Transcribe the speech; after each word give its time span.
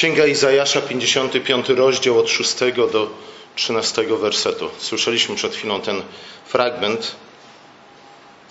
Księga 0.00 0.26
Izajasza, 0.26 0.80
55 0.80 1.68
rozdział 1.68 2.18
od 2.18 2.28
6 2.30 2.56
do 2.92 3.10
13 3.56 4.04
wersetu. 4.04 4.70
Słyszeliśmy 4.78 5.36
przed 5.36 5.54
chwilą 5.54 5.80
ten 5.80 6.02
fragment, 6.46 7.16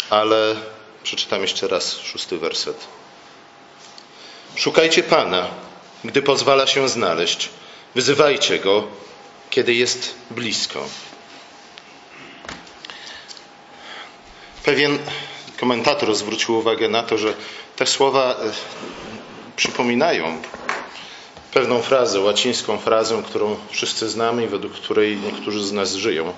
ale 0.09 0.55
przeczytam 1.03 1.41
jeszcze 1.41 1.67
raz 1.67 1.99
szósty 1.99 2.37
werset. 2.37 2.87
Szukajcie 4.55 5.03
Pana, 5.03 5.47
gdy 6.03 6.21
pozwala 6.21 6.67
się 6.67 6.89
znaleźć. 6.89 7.49
Wyzywajcie 7.95 8.59
Go, 8.59 8.87
kiedy 9.49 9.73
jest 9.73 10.15
blisko. 10.31 10.85
Pewien 14.63 14.99
komentator 15.59 16.15
zwrócił 16.15 16.57
uwagę 16.57 16.89
na 16.89 17.03
to, 17.03 17.17
że 17.17 17.33
te 17.75 17.85
słowa 17.85 18.35
e, 18.35 18.51
przypominają 19.55 20.41
pewną 21.53 21.81
frazę, 21.81 22.19
łacińską 22.19 22.77
frazę, 22.77 23.23
którą 23.25 23.55
wszyscy 23.69 24.09
znamy 24.09 24.43
i 24.43 24.47
według 24.47 24.73
której 24.73 25.17
niektórzy 25.17 25.65
z 25.65 25.71
nas 25.71 25.93
żyją, 25.93 26.33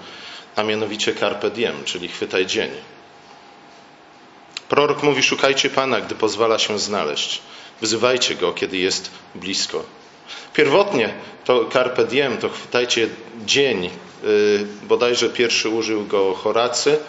a 0.55 0.63
mianowicie 0.63 1.15
carpe 1.15 1.51
diem, 1.51 1.83
czyli 1.85 2.07
chwytaj 2.07 2.45
dzień. 2.45 2.71
Prorok 4.69 5.03
mówi: 5.03 5.23
Szukajcie 5.23 5.69
Pana, 5.69 6.01
gdy 6.01 6.15
pozwala 6.15 6.59
się 6.59 6.79
znaleźć. 6.79 7.41
Wyzywajcie 7.81 8.35
go, 8.35 8.53
kiedy 8.53 8.77
jest 8.77 9.11
blisko. 9.35 9.83
Pierwotnie 10.53 11.13
to 11.45 11.65
carpe 11.73 12.05
diem, 12.05 12.37
to 12.37 12.49
chwytajcie 12.49 13.09
dzień. 13.45 13.89
Y, 14.23 14.65
bodajże 14.83 15.29
pierwszy 15.29 15.69
użył 15.69 16.05
go 16.05 16.33
Horacy, 16.33 16.99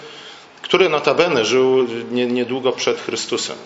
który 0.63 0.89
notabene 0.89 1.45
żył 1.45 1.87
niedługo 2.11 2.73
przed 2.73 3.01
Chrystusem. 3.01 3.57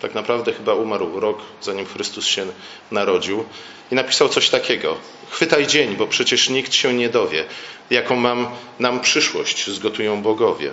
Tak 0.00 0.14
naprawdę 0.14 0.52
chyba 0.52 0.74
umarł 0.74 1.20
rok, 1.20 1.38
zanim 1.60 1.86
Chrystus 1.86 2.26
się 2.26 2.46
narodził. 2.90 3.44
I 3.92 3.94
napisał 3.94 4.28
coś 4.28 4.48
takiego. 4.50 4.96
Chwytaj 5.30 5.66
dzień, 5.66 5.96
bo 5.96 6.06
przecież 6.06 6.48
nikt 6.48 6.74
się 6.74 6.94
nie 6.94 7.08
dowie, 7.08 7.44
jaką 7.90 8.16
mam 8.16 8.48
nam 8.78 9.00
przyszłość 9.00 9.70
zgotują 9.70 10.22
bogowie. 10.22 10.72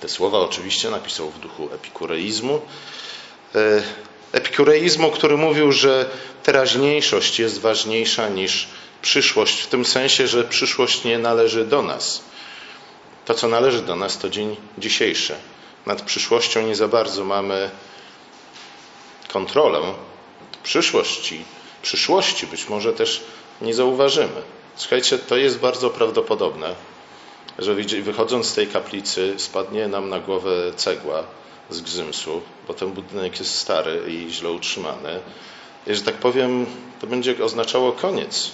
Te 0.00 0.08
słowa 0.08 0.38
oczywiście 0.38 0.90
napisał 0.90 1.30
w 1.30 1.38
duchu 1.38 1.68
epikureizmu. 1.74 2.60
E, 3.54 3.82
epikureizmu, 4.32 5.10
który 5.10 5.36
mówił, 5.36 5.72
że 5.72 6.10
teraźniejszość 6.42 7.38
jest 7.38 7.60
ważniejsza 7.60 8.28
niż 8.28 8.68
przyszłość, 9.02 9.60
w 9.60 9.66
tym 9.66 9.84
sensie, 9.84 10.28
że 10.28 10.44
przyszłość 10.44 11.04
nie 11.04 11.18
należy 11.18 11.64
do 11.64 11.82
nas. 11.82 12.24
To, 13.24 13.34
co 13.34 13.48
należy 13.48 13.82
do 13.82 13.96
nas, 13.96 14.18
to 14.18 14.30
dzień 14.30 14.56
dzisiejszy. 14.78 15.34
Nad 15.86 16.02
przyszłością 16.02 16.66
nie 16.66 16.76
za 16.76 16.88
bardzo 16.88 17.24
mamy 17.24 17.70
kontrolę. 19.34 19.80
Przyszłości, 20.62 21.44
przyszłości 21.82 22.46
być 22.46 22.68
może 22.68 22.92
też 22.92 23.24
nie 23.60 23.74
zauważymy. 23.74 24.42
Słuchajcie, 24.76 25.18
to 25.18 25.36
jest 25.36 25.58
bardzo 25.58 25.90
prawdopodobne, 25.90 26.74
że 27.58 27.74
wychodząc 28.02 28.46
z 28.46 28.54
tej 28.54 28.66
kaplicy 28.66 29.34
spadnie 29.36 29.88
nam 29.88 30.08
na 30.08 30.20
głowę 30.20 30.72
cegła 30.76 31.24
z 31.70 31.80
Gzymsu, 31.80 32.42
bo 32.68 32.74
ten 32.74 32.92
budynek 32.92 33.38
jest 33.38 33.54
stary 33.54 34.02
i 34.08 34.30
źle 34.30 34.50
utrzymany. 34.50 35.20
I 35.86 35.94
że 35.94 36.02
tak 36.02 36.14
powiem, 36.14 36.66
to 37.00 37.06
będzie 37.06 37.44
oznaczało 37.44 37.92
koniec. 37.92 38.50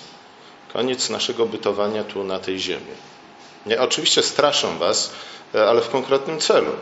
Koniec 0.73 1.11
naszego 1.11 1.47
bytowania 1.47 2.05
tu 2.05 2.25
na 2.25 2.39
tej 2.39 2.58
ziemi. 2.58 2.95
Nie, 3.67 3.81
oczywiście 3.81 4.23
straszę 4.23 4.69
was, 4.78 5.11
ale 5.55 5.81
w 5.81 5.89
konkretnym 5.89 6.41
celu. 6.41 6.73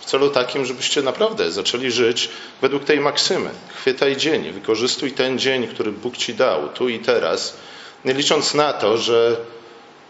W 0.00 0.04
celu 0.04 0.30
takim, 0.30 0.64
żebyście 0.64 1.02
naprawdę 1.02 1.52
zaczęli 1.52 1.90
żyć 1.90 2.28
według 2.60 2.84
tej 2.84 3.00
maksymy. 3.00 3.50
Chwytaj 3.68 4.16
dzień, 4.16 4.52
wykorzystuj 4.52 5.12
ten 5.12 5.38
dzień, 5.38 5.66
który 5.66 5.92
Bóg 5.92 6.16
ci 6.16 6.34
dał, 6.34 6.68
tu 6.68 6.88
i 6.88 6.98
teraz, 6.98 7.56
nie 8.04 8.14
licząc 8.14 8.54
na 8.54 8.72
to, 8.72 8.98
że 8.98 9.36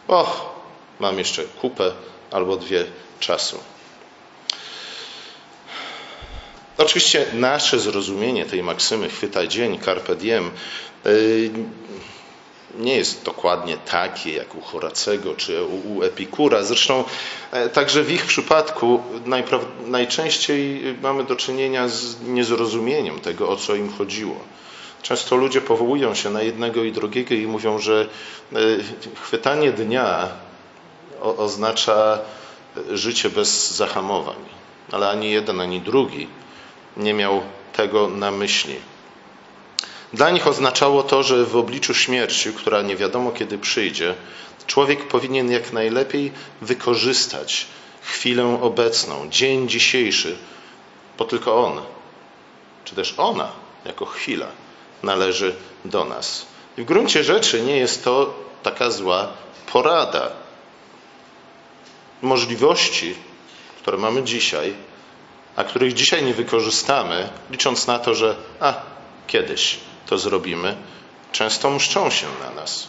och, 0.09 0.55
mam 1.01 1.19
jeszcze 1.19 1.45
kupę 1.45 1.93
albo 2.31 2.57
dwie 2.57 2.85
czasu. 3.21 3.61
Oczywiście 6.79 7.27
nasze 7.33 7.79
zrozumienie 7.79 8.47
tej 8.47 8.63
maksymy 8.63 9.09
chwytaj 9.09 9.49
dzień, 9.49 9.79
carpe 9.79 10.17
diem 10.17 10.51
y, 11.07 11.51
nie 12.79 12.97
jest 12.97 13.25
dokładnie 13.25 13.77
takie 13.77 14.33
jak 14.33 14.55
u 14.55 14.61
Horacego 14.61 15.35
czy 15.35 15.65
u 15.65 16.03
Epikura. 16.03 16.63
Zresztą 16.63 17.05
e, 17.53 17.69
także 17.69 18.03
w 18.03 18.13
ich 18.13 18.27
przypadku 18.27 19.03
najczęściej 19.87 20.83
mamy 21.03 21.25
do 21.25 21.37
czynienia 21.37 21.89
z 21.89 22.21
niezrozumieniem 22.21 23.21
tego, 23.21 23.49
o 23.49 23.57
co 23.57 23.75
im 23.75 23.93
chodziło. 23.93 24.37
Często 25.03 25.37
ludzie 25.37 25.61
powołują 25.61 26.15
się 26.15 26.31
na 26.31 26.43
jednego 26.43 26.85
i 26.85 26.93
drugiego 26.93 27.35
i 27.35 27.47
mówią, 27.47 27.79
że 27.79 28.09
e, 28.53 28.57
chwytanie 29.23 29.73
dnia 29.73 30.29
oznacza 31.21 32.19
życie 32.91 33.31
bez 33.31 33.71
zahamowań. 33.71 34.37
Ale 34.93 35.09
ani 35.09 35.31
jeden, 35.31 35.61
ani 35.61 35.81
drugi 35.81 36.29
nie 36.97 37.15
miał 37.15 37.43
tego 37.73 38.09
na 38.09 38.31
myśli. 38.31 38.75
Dla 40.13 40.31
nich 40.31 40.47
oznaczało 40.47 41.03
to, 41.03 41.23
że 41.23 41.45
w 41.45 41.57
obliczu 41.57 41.95
śmierci, 41.95 42.53
która 42.53 42.83
nie 42.83 42.97
wiadomo 42.97 43.33
kiedy 43.33 43.59
przyjdzie, 43.59 44.15
człowiek 44.67 45.09
powinien 45.09 45.51
jak 45.51 45.73
najlepiej 45.73 46.33
wykorzystać 46.61 47.67
chwilę 48.03 48.59
obecną, 48.63 49.31
dzień 49.31 49.69
dzisiejszy, 49.69 50.39
bo 51.19 51.25
tylko 51.25 51.65
on, 51.65 51.81
czy 52.85 52.95
też 52.95 53.15
ona, 53.17 53.53
jako 53.85 54.07
chwila, 54.07 54.47
należy 55.03 55.55
do 55.85 56.05
nas. 56.05 56.47
I 56.79 56.83
w 56.83 56.85
gruncie 56.85 57.25
rzeczy 57.25 57.63
nie 57.63 57.77
jest 57.77 58.05
to 58.05 58.35
taka 58.63 58.91
zła 58.91 59.29
porada. 59.73 60.31
Możliwości, 62.23 63.15
które 63.83 63.99
mamy 63.99 64.23
dzisiaj, 64.23 64.75
a 65.57 65.65
których 65.65 65.95
dzisiaj 65.95 66.25
nie 66.25 66.35
wykorzystamy, 66.35 67.29
licząc 67.51 67.87
na 67.87 67.99
to, 67.99 68.15
że 68.15 68.37
a, 68.61 68.75
kiedyś 69.27 69.79
to 70.11 70.19
zrobimy, 70.19 70.77
często 71.33 71.71
mszczą 71.71 72.11
się 72.11 72.27
na 72.45 72.51
nas. 72.51 72.89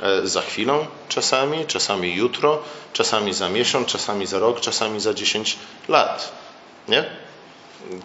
E, 0.00 0.26
za 0.26 0.42
chwilę 0.42 0.86
czasami, 1.08 1.66
czasami 1.66 2.14
jutro, 2.14 2.62
czasami 2.92 3.34
za 3.34 3.48
miesiąc, 3.48 3.88
czasami 3.88 4.26
za 4.26 4.38
rok, 4.38 4.60
czasami 4.60 5.00
za 5.00 5.14
dziesięć 5.14 5.56
lat. 5.88 6.32
Nie? 6.88 7.04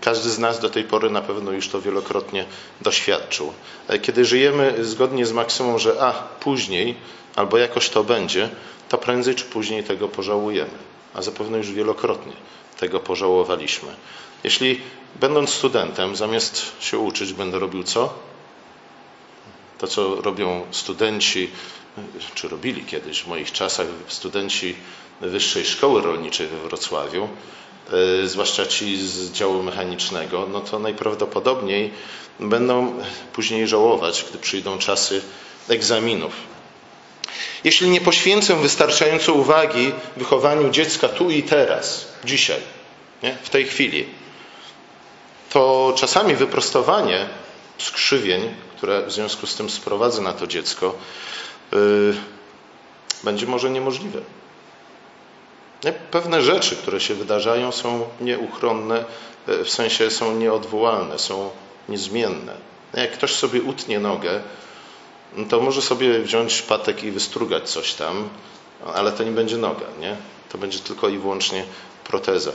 Każdy 0.01 0.29
z 0.29 0.39
nas 0.39 0.59
do 0.59 0.69
tej 0.69 0.83
pory 0.83 1.09
na 1.09 1.21
pewno 1.21 1.51
już 1.51 1.69
to 1.69 1.81
wielokrotnie 1.81 2.45
doświadczył. 2.81 3.53
E, 3.87 3.99
kiedy 3.99 4.25
żyjemy 4.25 4.85
zgodnie 4.85 5.25
z 5.25 5.31
maksymą, 5.31 5.77
że 5.77 6.01
a 6.01 6.13
później 6.39 6.95
albo 7.35 7.57
jakoś 7.57 7.89
to 7.89 8.03
będzie, 8.03 8.49
to 8.89 8.97
prędzej 8.97 9.35
czy 9.35 9.45
później 9.45 9.83
tego 9.83 10.07
pożałujemy. 10.07 10.77
A 11.13 11.21
zapewne 11.21 11.57
już 11.57 11.71
wielokrotnie 11.71 12.33
tego 12.77 12.99
pożałowaliśmy. 12.99 13.89
Jeśli 14.43 14.81
będąc 15.19 15.49
studentem, 15.49 16.15
zamiast 16.15 16.71
się 16.79 16.97
uczyć, 16.97 17.33
będę 17.33 17.59
robił 17.59 17.83
co? 17.83 18.29
To, 19.79 19.87
co 19.87 20.21
robią 20.21 20.65
studenci, 20.71 21.49
czy 22.35 22.47
robili 22.47 22.85
kiedyś 22.85 23.21
w 23.21 23.27
moich 23.27 23.51
czasach 23.51 23.87
studenci 24.07 24.75
Wyższej 25.21 25.65
Szkoły 25.65 26.01
Rolniczej 26.01 26.47
we 26.47 26.57
Wrocławiu, 26.57 27.29
e, 28.23 28.27
zwłaszcza 28.27 28.65
ci 28.65 29.07
z 29.07 29.31
działu 29.31 29.63
mechanicznego, 29.63 30.47
no 30.51 30.61
to 30.61 30.79
najprawdopodobniej 30.79 31.91
będą 32.39 32.93
później 33.33 33.67
żałować, 33.67 34.25
gdy 34.29 34.37
przyjdą 34.37 34.77
czasy 34.77 35.21
egzaminów. 35.69 36.33
Jeśli 37.63 37.89
nie 37.89 38.01
poświęcę 38.01 38.55
wystarczająco 38.55 39.33
uwagi 39.33 39.91
wychowaniu 40.17 40.69
dziecka 40.69 41.09
tu 41.09 41.31
i 41.31 41.43
teraz, 41.43 42.07
dzisiaj, 42.25 42.59
nie? 43.23 43.37
w 43.43 43.49
tej 43.49 43.65
chwili, 43.65 44.05
to 45.49 45.93
czasami 45.97 46.35
wyprostowanie 46.35 47.29
skrzywień, 47.77 48.55
które 48.79 49.05
w 49.05 49.11
związku 49.11 49.47
z 49.47 49.55
tym 49.55 49.69
sprowadza 49.69 50.21
na 50.21 50.33
to 50.33 50.47
dziecko, 50.47 50.95
yy, 51.71 52.15
będzie 53.23 53.45
może 53.47 53.69
niemożliwe. 53.69 54.19
Nie? 55.83 55.91
Pewne 55.91 56.41
rzeczy, 56.41 56.75
które 56.75 56.99
się 56.99 57.15
wydarzają, 57.15 57.71
są 57.71 58.05
nieuchronne, 58.21 59.05
yy, 59.47 59.63
w 59.65 59.69
sensie 59.69 60.11
są 60.11 60.35
nieodwołalne, 60.35 61.19
są 61.19 61.49
niezmienne. 61.89 62.53
Jak 62.93 63.11
ktoś 63.11 63.35
sobie 63.35 63.61
utnie 63.61 63.99
nogę, 63.99 64.41
no 65.35 65.45
to 65.45 65.61
może 65.61 65.81
sobie 65.81 66.19
wziąć 66.19 66.61
patek 66.61 67.03
i 67.03 67.11
wystrugać 67.11 67.69
coś 67.69 67.93
tam, 67.93 68.29
ale 68.93 69.11
to 69.11 69.23
nie 69.23 69.31
będzie 69.31 69.57
noga, 69.57 69.85
nie? 69.99 70.15
To 70.51 70.57
będzie 70.57 70.79
tylko 70.79 71.09
i 71.09 71.17
wyłącznie 71.17 71.65
proteza. 72.09 72.51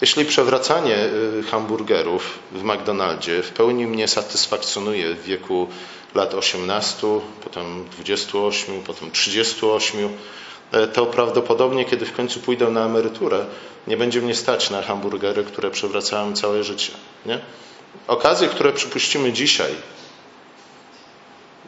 Jeśli 0.00 0.24
przewracanie 0.24 0.96
y, 1.40 1.42
hamburgerów 1.42 2.38
w 2.52 2.64
McDonaldzie 2.64 3.42
w 3.42 3.50
pełni 3.50 3.86
mnie 3.86 4.08
satysfakcjonuje 4.08 5.14
w 5.14 5.22
wieku 5.22 5.68
lat 6.14 6.34
18, 6.34 7.06
potem 7.44 7.84
28, 7.84 8.82
potem 8.82 9.10
38, 9.10 10.08
e, 10.72 10.86
to 10.86 11.06
prawdopodobnie, 11.06 11.84
kiedy 11.84 12.06
w 12.06 12.12
końcu 12.12 12.40
pójdę 12.40 12.70
na 12.70 12.84
emeryturę, 12.84 13.46
nie 13.86 13.96
będzie 13.96 14.20
mnie 14.20 14.34
stać 14.34 14.70
na 14.70 14.82
hamburgery, 14.82 15.44
które 15.44 15.70
przewracałem 15.70 16.34
całe 16.34 16.64
życie. 16.64 16.92
Nie? 17.26 17.40
Okazje, 18.06 18.48
które 18.48 18.72
przypuścimy 18.72 19.32
dzisiaj, 19.32 19.74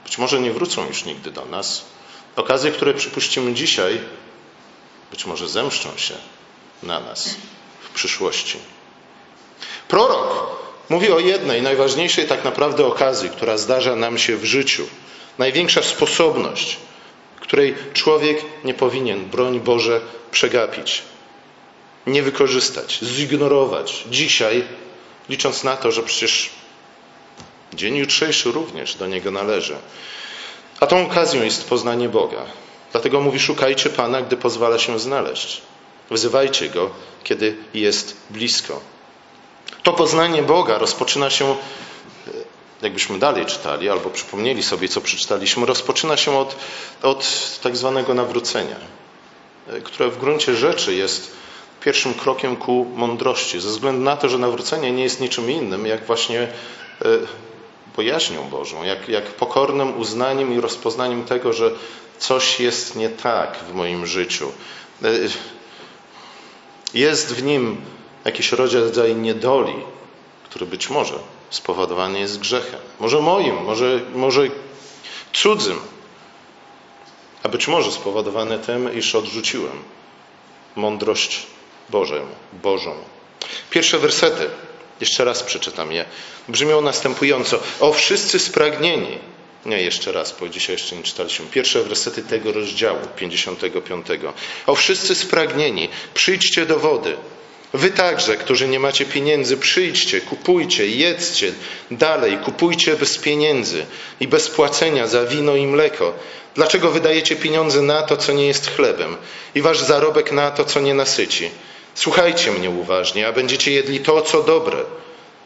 być 0.05 0.19
może 0.19 0.41
nie 0.41 0.53
wrócą 0.53 0.87
już 0.87 1.05
nigdy 1.05 1.31
do 1.31 1.45
nas. 1.45 1.85
Okazje, 2.37 2.71
które 2.71 2.95
przypuścimy 2.95 3.55
dzisiaj, 3.55 4.01
być 5.11 5.27
może 5.27 5.49
zemszczą 5.49 5.89
się 5.97 6.15
na 6.83 7.01
nas 7.01 7.37
w 7.81 7.91
przyszłości. 7.91 8.59
Prorok 9.89 10.61
mówi 10.89 11.13
o 11.13 11.19
jednej, 11.19 11.63
najważniejszej 11.63 12.27
tak 12.27 12.45
naprawdę 12.45 12.87
okazji, 12.87 13.31
która 13.31 13.59
zdarza 13.59 13.97
nam 13.97 14.19
się 14.19 14.37
w 14.37 14.45
życiu. 14.45 14.87
Największa 15.39 15.83
sposobność, 15.83 16.77
której 17.41 17.75
człowiek 17.93 18.45
nie 18.65 18.75
powinien, 18.75 19.25
broń 19.25 19.61
Boże, 19.61 20.01
przegapić, 20.31 21.03
nie 22.07 22.23
wykorzystać, 22.23 22.99
zignorować 23.03 24.05
dzisiaj, 24.11 24.65
licząc 25.29 25.65
na 25.65 25.77
to, 25.77 25.93
że 25.93 26.03
przecież 26.03 26.51
dzień 27.75 27.97
jutrzejszy 27.97 28.53
również 28.53 28.95
do 28.95 29.07
niego 29.07 29.31
należy. 29.31 29.77
A 30.81 30.87
tą 30.87 31.07
okazją 31.07 31.43
jest 31.43 31.69
poznanie 31.69 32.09
Boga. 32.09 32.45
Dlatego 32.93 33.21
mówi: 33.21 33.41
Szukajcie 33.41 33.91
Pana, 33.91 34.23
gdy 34.23 34.37
pozwala 34.37 34.79
się 34.79 34.99
znaleźć. 34.99 35.63
Wzywajcie 36.11 36.69
Go, 36.69 36.91
kiedy 37.25 37.57
jest 37.75 38.17
blisko. 38.31 38.81
To 39.83 39.93
poznanie 39.93 40.43
Boga 40.43 40.79
rozpoczyna 40.79 41.31
się, 41.31 41.57
jakbyśmy 42.83 43.19
dalej 43.19 43.47
czytali, 43.47 43.89
albo 43.89 44.11
przypomnieli 44.11 44.63
sobie, 44.63 44.89
co 44.89 45.01
przeczytaliśmy, 45.01 45.67
rozpoczyna 45.67 46.17
się 46.17 46.39
od, 46.39 46.57
od 47.03 47.59
tak 47.63 47.77
zwanego 47.77 48.15
nawrócenia, 48.15 48.77
które 49.85 50.11
w 50.11 50.19
gruncie 50.19 50.57
rzeczy 50.57 50.95
jest 50.95 51.31
pierwszym 51.81 52.15
krokiem 52.15 52.57
ku 52.57 52.87
mądrości, 52.95 53.61
ze 53.61 53.69
względu 53.69 54.05
na 54.05 54.17
to, 54.17 54.29
że 54.29 54.39
nawrócenie 54.39 54.93
nie 54.93 55.03
jest 55.03 55.21
niczym 55.21 55.51
innym, 55.51 55.87
jak 55.87 56.07
właśnie 56.07 56.41
e, 56.41 56.49
bojaźnią 57.97 58.49
Bożą, 58.49 58.83
jak, 58.83 59.09
jak 59.09 59.25
pokornym 59.25 60.01
uznaniem 60.01 60.55
i 60.55 60.61
rozpoznaniem 60.61 61.25
tego, 61.25 61.53
że 61.53 61.71
coś 62.19 62.61
jest 62.61 62.97
nie 62.97 63.09
tak 63.09 63.59
w 63.71 63.75
moim 63.75 64.07
życiu. 64.07 64.53
Jest 66.95 67.35
w 67.35 67.43
nim 67.43 67.81
jakiś 68.25 68.53
rodzaj 68.53 69.17
niedoli, 69.17 69.75
który 70.45 70.67
być 70.67 70.91
może 70.91 71.15
spowodowany 71.51 72.21
jest 72.21 72.39
grzechem. 72.39 72.81
Może 73.01 73.21
moim, 73.21 73.65
może, 73.65 74.01
może 74.15 74.43
cudzym, 75.33 75.81
a 77.43 77.49
być 77.49 77.69
może 77.69 77.93
spowodowany 77.93 78.59
tym, 78.59 78.99
iż 78.99 79.15
odrzuciłem 79.15 79.83
mądrość 80.77 81.47
Bożą. 81.91 82.27
Bożą. 82.63 82.95
Pierwsze 83.71 83.99
wersety, 83.99 84.51
jeszcze 85.01 85.25
raz 85.25 85.43
przeczytam 85.43 85.93
je, 85.93 86.05
brzmią 86.49 86.81
następująco. 86.81 87.61
O 87.81 87.93
wszyscy 87.93 88.39
spragnieni. 88.39 89.19
Nie, 89.67 89.83
jeszcze 89.83 90.13
raz, 90.13 90.37
bo 90.41 90.49
dzisiaj 90.49 90.77
jeszcze 90.77 90.97
nie 90.97 91.03
czytaliśmy. 91.03 91.47
Pierwsze 91.47 91.83
wersety 91.83 92.23
tego 92.23 92.53
rozdziału, 92.53 92.99
55. 93.17 94.07
O 94.67 94.75
wszyscy 94.75 95.15
spragnieni, 95.15 95.89
przyjdźcie 96.15 96.67
do 96.67 96.79
wody. 96.79 97.17
Wy 97.73 97.91
także, 97.91 98.37
którzy 98.37 98.69
nie 98.69 98.81
macie 98.81 99.05
pieniędzy, 99.05 99.57
przyjdźcie, 99.57 100.21
kupujcie, 100.21 100.87
jedzcie 100.87 101.53
dalej, 101.91 102.39
kupujcie 102.39 102.97
bez 102.97 103.19
pieniędzy 103.19 103.87
i 104.21 104.29
bez 104.29 104.49
płacenia 104.49 105.07
za 105.07 105.25
wino 105.25 105.57
i 105.57 105.67
mleko. 105.67 106.13
Dlaczego 106.55 106.91
wydajecie 106.91 107.37
pieniądze 107.37 107.83
na 107.83 108.03
to, 108.03 108.17
co 108.17 108.33
nie 108.33 108.47
jest 108.47 108.71
chlebem 108.77 109.17
i 109.55 109.63
wasz 109.63 109.81
zarobek 109.81 110.33
na 110.33 110.51
to, 110.51 110.65
co 110.65 110.81
nie 110.81 110.95
nasyci? 110.95 111.51
Słuchajcie 111.95 112.51
mnie 112.51 112.71
uważnie, 112.71 113.29
a 113.29 113.33
będziecie 113.33 113.73
jedli 113.73 114.01
to, 114.01 114.23
co 114.23 114.43
dobre 114.43 114.79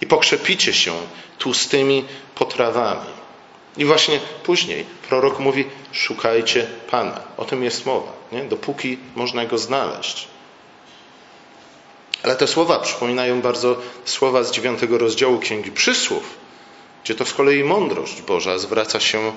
i 0.00 0.06
pokrzepicie 0.06 0.72
się 0.72 0.92
tłustymi 1.38 2.04
potrawami. 2.34 3.23
I 3.76 3.84
właśnie 3.84 4.20
później 4.42 4.86
prorok 5.08 5.38
mówi: 5.38 5.64
Szukajcie 5.92 6.66
Pana. 6.90 7.20
O 7.36 7.44
tym 7.44 7.64
jest 7.64 7.86
mowa, 7.86 8.12
nie? 8.32 8.44
dopóki 8.44 8.98
można 9.16 9.46
go 9.46 9.58
znaleźć. 9.58 10.28
Ale 12.22 12.36
te 12.36 12.46
słowa 12.46 12.78
przypominają 12.78 13.40
bardzo 13.40 13.76
słowa 14.04 14.42
z 14.42 14.50
dziewiątego 14.50 14.98
rozdziału 14.98 15.38
Księgi 15.38 15.70
Przysłów, 15.72 16.36
gdzie 17.04 17.14
to 17.14 17.24
z 17.24 17.32
kolei 17.32 17.64
mądrość 17.64 18.22
Boża 18.22 18.58
zwraca 18.58 19.00
się 19.00 19.32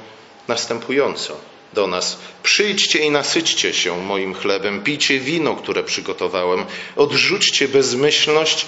następująco 0.48 1.38
do 1.74 1.88
nas: 1.88 2.18
Przyjdźcie 2.44 3.00
i 3.00 3.12
nasyćcie 3.12 3.74
się 3.74 4.02
moim 4.02 4.34
chlebem, 4.34 4.84
pijcie 4.84 5.20
wino, 5.20 5.56
które 5.56 5.84
przygotowałem, 5.84 6.66
odrzućcie 6.96 7.68
bezmyślność 7.68 8.66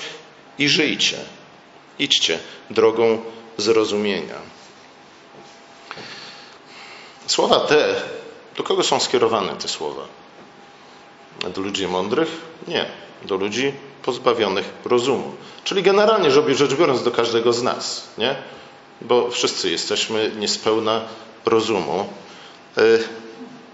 i 0.59 0.69
żyjcie. 0.69 1.17
Idźcie 1.99 2.39
drogą 2.69 3.21
zrozumienia. 3.57 4.58
Słowa 7.29 7.59
te, 7.59 7.95
do 8.57 8.63
kogo 8.63 8.83
są 8.83 8.99
skierowane 8.99 9.55
te 9.55 9.67
słowa? 9.67 10.01
Do 11.55 11.61
ludzi 11.61 11.87
mądrych? 11.87 12.29
Nie. 12.67 12.85
Do 13.23 13.35
ludzi 13.35 13.73
pozbawionych 14.03 14.65
rozumu. 14.85 15.35
Czyli 15.63 15.83
generalnie 15.83 16.31
rzecz 16.31 16.73
biorąc 16.73 17.03
do 17.03 17.11
każdego 17.11 17.53
z 17.53 17.63
nas, 17.63 18.07
nie? 18.17 18.35
Bo 19.01 19.31
wszyscy 19.31 19.69
jesteśmy 19.69 20.31
niespełna 20.35 21.01
rozumu. 21.45 22.09
E, 22.77 22.81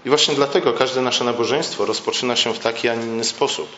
I 0.04 0.08
właśnie 0.08 0.34
dlatego 0.34 0.72
każde 0.72 1.00
nasze 1.00 1.24
nabożeństwo 1.24 1.86
rozpoczyna 1.86 2.36
się 2.36 2.54
w 2.54 2.58
taki, 2.58 2.88
a 2.88 2.94
nie 2.94 3.06
inny 3.06 3.24
sposób. 3.24 3.68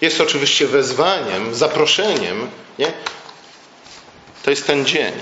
Jest 0.00 0.20
oczywiście 0.20 0.66
wezwaniem, 0.66 1.54
zaproszeniem, 1.54 2.50
nie? 2.78 2.92
To 4.42 4.50
jest 4.50 4.66
ten 4.66 4.86
dzień, 4.86 5.12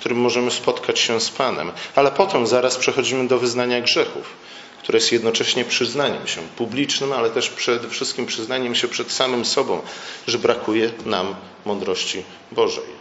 którym 0.00 0.18
możemy 0.18 0.50
spotkać 0.50 0.98
się 0.98 1.20
z 1.20 1.30
Panem, 1.30 1.72
ale 1.94 2.10
potem 2.10 2.46
zaraz 2.46 2.76
przechodzimy 2.76 3.28
do 3.28 3.38
wyznania 3.38 3.80
grzechów 3.80 4.34
które 4.82 4.98
jest 4.98 5.12
jednocześnie 5.12 5.64
przyznaniem 5.64 6.26
się 6.26 6.40
publicznym, 6.56 7.12
ale 7.12 7.30
też 7.30 7.50
przede 7.50 7.88
wszystkim 7.88 8.26
przyznaniem 8.26 8.74
się 8.74 8.88
przed 8.88 9.12
samym 9.12 9.44
sobą, 9.44 9.80
że 10.26 10.38
brakuje 10.38 10.90
nam 11.06 11.34
mądrości 11.64 12.24
Bożej. 12.52 13.00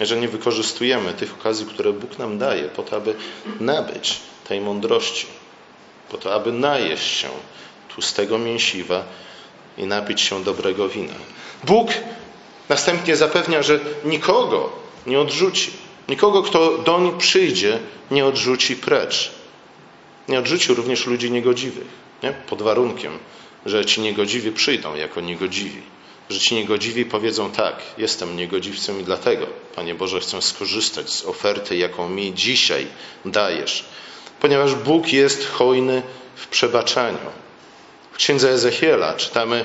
Że 0.00 0.16
nie 0.16 0.28
wykorzystujemy 0.28 1.12
tych 1.12 1.34
okazji, 1.34 1.66
które 1.66 1.92
Bóg 1.92 2.18
nam 2.18 2.38
daje, 2.38 2.62
po 2.62 2.82
to, 2.82 2.96
aby 2.96 3.14
nabyć 3.60 4.20
tej 4.48 4.60
mądrości, 4.60 5.26
po 6.10 6.18
to, 6.18 6.34
aby 6.34 6.52
najeść 6.52 7.18
się 7.18 7.28
tłustego 7.94 8.38
mięsiwa 8.38 9.04
i 9.78 9.84
napić 9.84 10.20
się 10.20 10.44
dobrego 10.44 10.88
wina. 10.88 11.14
Bóg 11.64 11.90
następnie 12.68 13.16
zapewnia, 13.16 13.62
że 13.62 13.80
nikogo 14.04 14.72
nie 15.06 15.20
odrzuci. 15.20 15.70
Nikogo, 16.08 16.42
kto 16.42 16.78
doń 16.78 17.18
przyjdzie, 17.18 17.78
nie 18.10 18.26
odrzuci 18.26 18.76
precz. 18.76 19.30
Nie 20.28 20.38
odrzucił 20.38 20.74
również 20.74 21.06
ludzi 21.06 21.30
niegodziwych, 21.30 21.86
nie? 22.22 22.32
pod 22.32 22.62
warunkiem, 22.62 23.18
że 23.66 23.84
ci 23.84 24.00
niegodziwi 24.00 24.52
przyjdą 24.52 24.94
jako 24.94 25.20
niegodziwi. 25.20 25.82
Że 26.30 26.40
ci 26.40 26.54
niegodziwi 26.54 27.04
powiedzą 27.04 27.50
tak, 27.50 27.82
jestem 27.98 28.36
niegodziwcem 28.36 29.00
i 29.00 29.04
dlatego, 29.04 29.46
Panie 29.76 29.94
Boże, 29.94 30.20
chcę 30.20 30.42
skorzystać 30.42 31.10
z 31.10 31.24
oferty, 31.24 31.76
jaką 31.76 32.08
mi 32.08 32.34
dzisiaj 32.34 32.86
dajesz. 33.24 33.84
Ponieważ 34.40 34.74
Bóg 34.74 35.12
jest 35.12 35.48
hojny 35.48 36.02
w 36.34 36.46
przebaczaniu. 36.46 37.18
W 38.12 38.16
księdze 38.16 38.50
Ezechiela 38.50 39.14
czytamy: 39.14 39.64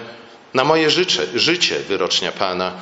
Na 0.54 0.64
moje 0.64 0.90
życie, 0.90 1.28
życie 1.36 1.80
wyrocznia 1.80 2.32
Pana, 2.32 2.74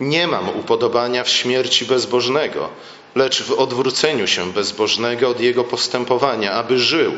nie 0.00 0.26
mam 0.26 0.48
upodobania 0.48 1.24
w 1.24 1.28
śmierci 1.28 1.84
bezbożnego, 1.84 2.68
lecz 3.14 3.42
w 3.42 3.52
odwróceniu 3.52 4.26
się 4.26 4.52
bezbożnego 4.52 5.28
od 5.28 5.40
jego 5.40 5.64
postępowania, 5.64 6.52
aby 6.52 6.78
żył. 6.78 7.12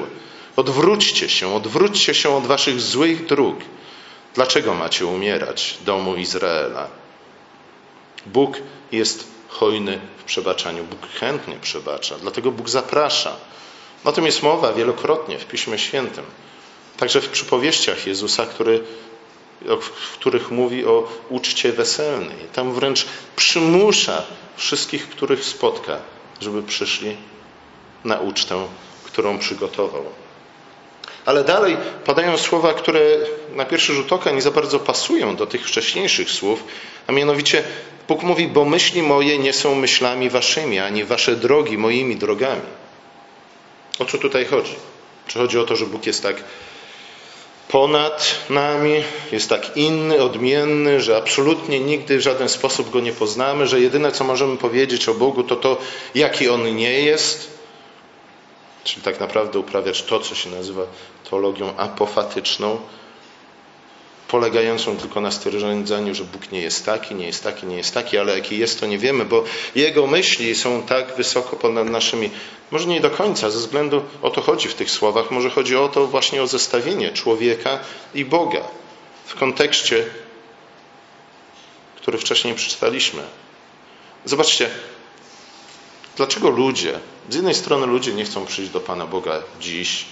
Odwróćcie 0.57 1.29
się, 1.29 1.55
odwróćcie 1.55 2.15
się 2.15 2.37
od 2.37 2.47
waszych 2.47 2.81
złych 2.81 3.27
dróg. 3.27 3.57
Dlaczego 4.35 4.75
macie 4.75 5.07
umierać, 5.07 5.79
domu 5.87 6.17
Izraela? 6.17 6.89
Bóg 8.27 8.57
jest 8.93 9.27
hojny 9.49 10.01
w 10.19 10.25
przebaczaniu. 10.25 10.85
Bóg 10.85 11.11
chętnie 11.21 11.57
przebacza, 11.57 12.19
dlatego 12.19 12.53
Bóg 12.53 12.69
zaprasza. 12.69 13.37
O 14.05 14.13
tym 14.13 14.27
jest 14.27 14.43
mowa 14.43 14.73
wielokrotnie 14.73 15.39
w 15.39 15.47
Piśmie 15.47 15.79
Świętym. 15.79 16.25
Także 16.97 17.21
w 17.21 17.29
przypowieściach 17.29 18.07
Jezusa, 18.07 18.47
który 18.47 18.85
w 19.81 20.13
których 20.13 20.51
mówi 20.51 20.87
o 20.87 21.09
uczcie 21.29 21.73
weselnej. 21.73 22.37
Tam 22.53 22.73
wręcz 22.73 23.07
przymusza 23.37 24.23
wszystkich, 24.57 25.09
których 25.09 25.45
spotka, 25.45 25.99
żeby 26.41 26.63
przyszli 26.63 27.17
na 28.05 28.19
ucztę, 28.19 28.67
którą 29.05 29.39
przygotował. 29.39 30.05
Ale 31.25 31.45
dalej 31.45 31.77
padają 32.05 32.39
słowa, 32.39 32.75
które 32.75 33.01
na 33.55 33.65
pierwszy 33.65 33.95
rzut 33.95 34.13
oka 34.13 34.31
nie 34.31 34.43
za 34.43 34.51
bardzo 34.51 34.79
pasują 34.79 35.37
do 35.37 35.47
tych 35.47 35.67
wcześniejszych 35.67 36.31
słów, 36.31 36.65
a 37.07 37.13
mianowicie 37.13 37.65
Bóg 38.09 38.23
mówi, 38.23 38.49
bo 38.49 38.65
myśli 38.65 39.03
moje 39.03 39.39
nie 39.39 39.53
są 39.53 39.75
myślami 39.75 40.31
waszymi, 40.31 40.79
ani 40.79 41.05
wasze 41.05 41.37
drogi 41.37 41.79
moimi 41.79 42.17
drogami. 42.17 42.63
O 43.99 44.05
co 44.05 44.19
tutaj 44.19 44.45
chodzi? 44.45 44.75
Czy 45.27 45.39
chodzi 45.39 45.59
o 45.59 45.65
to, 45.65 45.77
że 45.77 45.87
Bóg 45.87 46.07
jest 46.07 46.23
tak 46.23 46.45
ponad 47.73 48.35
nami, 48.51 49.05
jest 49.33 49.49
tak 49.49 49.77
inny, 49.77 50.23
odmienny, 50.23 51.01
że 51.01 51.17
absolutnie 51.17 51.81
nigdy 51.81 52.19
w 52.19 52.21
żaden 52.21 52.49
sposób 52.49 52.91
go 52.91 53.01
nie 53.01 53.13
poznamy, 53.13 53.67
że 53.67 53.81
jedyne 53.81 54.13
co 54.13 54.25
możemy 54.25 54.57
powiedzieć 54.57 55.09
o 55.09 55.15
Bogu 55.15 55.43
to 55.43 55.57
to, 55.57 55.79
jaki 56.15 56.49
on 56.49 56.77
nie 56.77 57.01
jest. 57.03 57.51
Czyli 58.85 59.03
tak 59.03 59.21
naprawdę 59.21 59.59
uprawiać 59.59 60.03
to, 60.03 60.21
co 60.21 60.35
się 60.35 60.51
nazywa 60.51 60.83
teologią 61.31 61.77
apofatyczną, 61.77 62.79
polegającą 64.33 64.97
tylko 64.97 65.21
na 65.21 65.31
stwierdzeniu, 65.31 66.15
że 66.15 66.25
Bóg 66.25 66.53
nie 66.53 66.61
jest 66.61 66.87
taki, 66.87 67.15
nie 67.15 67.27
jest 67.27 67.45
taki, 67.45 67.67
nie 67.67 67.77
jest 67.77 67.95
taki, 67.95 68.19
ale 68.19 68.35
jaki 68.35 68.59
jest, 68.59 68.81
to 68.81 68.87
nie 68.87 68.99
wiemy, 68.99 69.25
bo 69.25 69.45
Jego 69.75 70.07
myśli 70.07 70.55
są 70.55 70.83
tak 70.83 71.17
wysoko 71.17 71.57
ponad 71.57 71.87
naszymi. 71.87 72.31
Może 72.71 72.87
nie 72.87 73.01
do 73.01 73.11
końca, 73.11 73.51
ze 73.51 73.59
względu 73.59 74.03
o 74.23 74.31
to 74.31 74.41
chodzi 74.41 74.69
w 74.69 74.75
tych 74.75 74.91
słowach, 74.91 75.31
może 75.31 75.51
chodzi 75.51 75.77
o 75.77 75.89
to 75.89 76.07
właśnie 76.07 76.43
o 76.43 76.47
zestawienie 76.47 77.11
człowieka 77.11 77.79
i 78.15 78.25
Boga 78.25 78.61
w 79.27 79.35
kontekście, 79.35 80.05
który 81.97 82.19
wcześniej 82.19 82.55
przeczytaliśmy. 82.55 83.23
Zobaczcie, 84.25 84.71
dlaczego 86.17 86.51
ludzie, 86.51 86.99
z 87.31 87.35
jednej 87.35 87.55
strony 87.55 87.87
ludzie 87.87 88.13
nie 88.13 88.25
chcą 88.25 88.47
przyjść 88.47 88.71
do 88.71 88.81
Pana 88.81 89.07
Boga 89.07 89.43
dziś, 89.61 90.05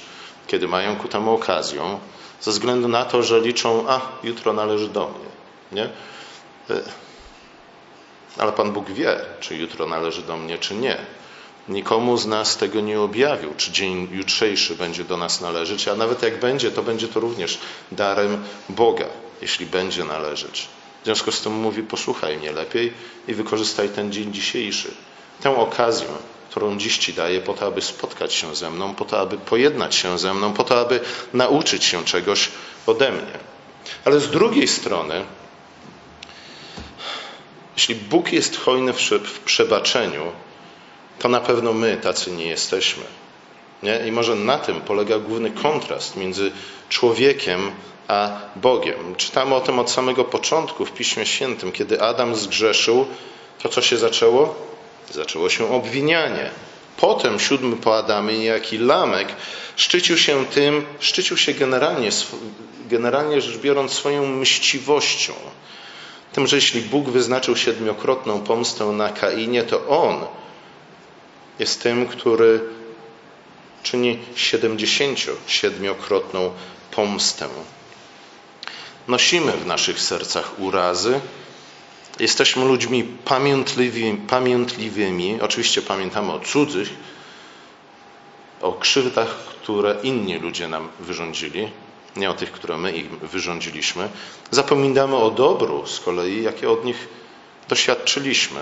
kiedy 0.46 0.68
mają 0.68 0.96
ku 0.96 1.08
temu 1.08 1.34
okazję, 1.34 1.98
ze 2.40 2.50
względu 2.50 2.88
na 2.88 3.04
to, 3.04 3.22
że 3.22 3.40
liczą, 3.40 3.84
a 3.88 4.00
jutro 4.22 4.52
należy 4.52 4.88
do 4.88 5.08
mnie. 5.08 5.30
Nie? 5.72 5.84
E, 6.76 6.82
ale 8.38 8.52
Pan 8.52 8.72
Bóg 8.72 8.90
wie, 8.90 9.20
czy 9.40 9.56
jutro 9.56 9.86
należy 9.86 10.22
do 10.22 10.36
mnie, 10.36 10.58
czy 10.58 10.74
nie. 10.74 10.96
Nikomu 11.68 12.16
z 12.16 12.26
nas 12.26 12.56
tego 12.56 12.80
nie 12.80 13.00
objawił, 13.00 13.54
czy 13.56 13.72
dzień 13.72 14.08
jutrzejszy 14.12 14.74
będzie 14.74 15.04
do 15.04 15.16
nas 15.16 15.40
należeć, 15.40 15.88
a 15.88 15.94
nawet 15.94 16.22
jak 16.22 16.40
będzie, 16.40 16.70
to 16.70 16.82
będzie 16.82 17.08
to 17.08 17.20
również 17.20 17.58
darem 17.92 18.44
Boga, 18.68 19.06
jeśli 19.42 19.66
będzie 19.66 20.04
należeć. 20.04 20.68
W 21.02 21.04
związku 21.04 21.32
z 21.32 21.40
tym 21.40 21.52
mówi: 21.52 21.82
Posłuchaj 21.82 22.38
mnie 22.38 22.52
lepiej 22.52 22.92
i 23.28 23.34
wykorzystaj 23.34 23.88
ten 23.88 24.12
dzień 24.12 24.32
dzisiejszy, 24.32 24.94
tę 25.40 25.56
okazję, 25.56 26.08
którą 26.50 26.78
dziś 26.78 26.98
Ci 26.98 27.14
daję, 27.14 27.40
po 27.40 27.54
to, 27.54 27.66
aby 27.66 27.82
spotkać 27.82 28.34
się 28.34 28.56
ze 28.56 28.70
mną, 28.70 28.94
po 28.94 29.04
to, 29.04 29.20
aby 29.20 29.38
pojednać 29.38 29.94
się 29.94 30.18
ze 30.18 30.34
mną, 30.34 30.52
po 30.52 30.64
to, 30.64 30.80
aby 30.80 31.00
nauczyć 31.34 31.84
się 31.84 32.04
czegoś 32.04 32.48
ode 32.86 33.12
mnie. 33.12 33.38
Ale 34.04 34.20
z 34.20 34.30
drugiej 34.30 34.68
strony, 34.68 35.24
jeśli 37.76 37.94
Bóg 37.94 38.32
jest 38.32 38.56
hojny 38.56 38.92
w 38.92 39.40
przebaczeniu, 39.44 40.32
to 41.18 41.28
na 41.28 41.40
pewno 41.40 41.72
my 41.72 41.96
tacy 41.96 42.30
nie 42.30 42.46
jesteśmy. 42.46 43.04
Nie? 43.82 44.06
I 44.06 44.12
może 44.12 44.34
na 44.34 44.58
tym 44.58 44.80
polega 44.80 45.18
główny 45.18 45.50
kontrast 45.50 46.16
między 46.16 46.52
człowiekiem 46.88 47.72
a 48.08 48.40
Bogiem. 48.56 49.14
Czytamy 49.16 49.54
o 49.54 49.60
tym 49.60 49.78
od 49.78 49.90
samego 49.90 50.24
początku 50.24 50.86
w 50.86 50.92
Piśmie 50.92 51.26
Świętym. 51.26 51.72
Kiedy 51.72 52.02
Adam 52.02 52.36
zgrzeszył, 52.36 53.06
to 53.62 53.68
co 53.68 53.82
się 53.82 53.96
zaczęło? 53.96 54.69
Zaczęło 55.10 55.48
się 55.48 55.72
obwinianie. 55.72 56.50
Potem 56.96 57.40
siódmy 57.40 57.76
po 57.76 57.98
Adamie, 57.98 58.38
niejaki 58.38 58.78
Lamek, 58.78 59.28
szczycił 59.76 60.18
się 60.18 60.46
tym, 60.46 60.86
szczycił 61.00 61.36
się 61.36 61.54
generalnie, 61.54 62.08
generalnie 62.90 63.40
rzecz 63.40 63.58
biorąc 63.58 63.92
swoją 63.92 64.26
mściwością. 64.26 65.32
Tym, 66.32 66.46
że 66.46 66.56
jeśli 66.56 66.80
Bóg 66.80 67.08
wyznaczył 67.08 67.56
siedmiokrotną 67.56 68.40
pomstę 68.40 68.84
na 68.84 69.08
Kainie, 69.08 69.62
to 69.62 69.88
On 69.88 70.26
jest 71.58 71.82
tym, 71.82 72.06
który 72.06 72.60
czyni 73.82 74.18
siedemdziesięciosiedmiokrotną 74.34 76.52
pomstę. 76.90 77.48
Nosimy 79.08 79.52
w 79.52 79.66
naszych 79.66 80.00
sercach 80.00 80.60
urazy, 80.60 81.20
Jesteśmy 82.20 82.64
ludźmi 82.64 83.04
pamiętliwymi, 83.04 84.18
pamiętliwymi. 84.18 85.38
Oczywiście 85.40 85.82
pamiętamy 85.82 86.32
o 86.32 86.40
cudzych, 86.40 86.90
o 88.60 88.72
krzywdach, 88.72 89.36
które 89.62 89.96
inni 90.02 90.38
ludzie 90.38 90.68
nam 90.68 90.88
wyrządzili, 91.00 91.68
nie 92.16 92.30
o 92.30 92.34
tych, 92.34 92.52
które 92.52 92.78
my 92.78 92.92
im 92.92 93.18
wyrządziliśmy. 93.22 94.08
Zapominamy 94.50 95.16
o 95.16 95.30
dobru 95.30 95.86
z 95.86 96.00
kolei, 96.00 96.42
jakie 96.42 96.70
od 96.70 96.84
nich 96.84 97.08
doświadczyliśmy. 97.68 98.60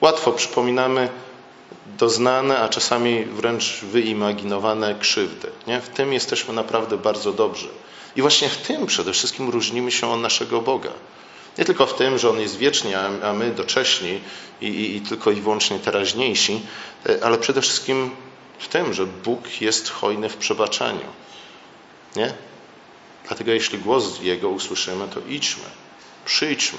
Łatwo 0.00 0.32
przypominamy 0.32 1.08
doznane, 1.86 2.58
a 2.58 2.68
czasami 2.68 3.24
wręcz 3.24 3.80
wyimaginowane 3.82 4.94
krzywdy. 4.94 5.50
Nie? 5.66 5.80
W 5.80 5.88
tym 5.88 6.12
jesteśmy 6.12 6.54
naprawdę 6.54 6.96
bardzo 6.96 7.32
dobrzy. 7.32 7.68
I 8.16 8.22
właśnie 8.22 8.48
w 8.48 8.56
tym 8.56 8.86
przede 8.86 9.12
wszystkim 9.12 9.50
różnimy 9.50 9.90
się 9.90 10.10
od 10.10 10.20
naszego 10.20 10.62
Boga. 10.62 10.90
Nie 11.58 11.64
tylko 11.64 11.86
w 11.86 11.94
tym, 11.94 12.18
że 12.18 12.30
On 12.30 12.40
jest 12.40 12.58
wieczny, 12.58 12.98
a 13.22 13.32
my 13.32 13.50
docześni 13.50 14.20
i, 14.60 14.66
i, 14.66 14.96
i 14.96 15.00
tylko 15.00 15.30
i 15.30 15.40
wyłącznie 15.40 15.78
teraźniejsi, 15.78 16.60
e, 17.08 17.24
ale 17.24 17.38
przede 17.38 17.60
wszystkim 17.60 18.10
w 18.58 18.68
tym, 18.68 18.94
że 18.94 19.06
Bóg 19.06 19.60
jest 19.60 19.90
hojny 19.90 20.28
w 20.28 20.36
przebaczeniu. 20.36 21.08
Nie? 22.16 22.34
Dlatego 23.26 23.52
jeśli 23.52 23.78
głos 23.78 24.20
Jego 24.22 24.48
usłyszymy, 24.48 25.08
to 25.14 25.20
idźmy, 25.28 25.64
przyjdźmy, 26.24 26.78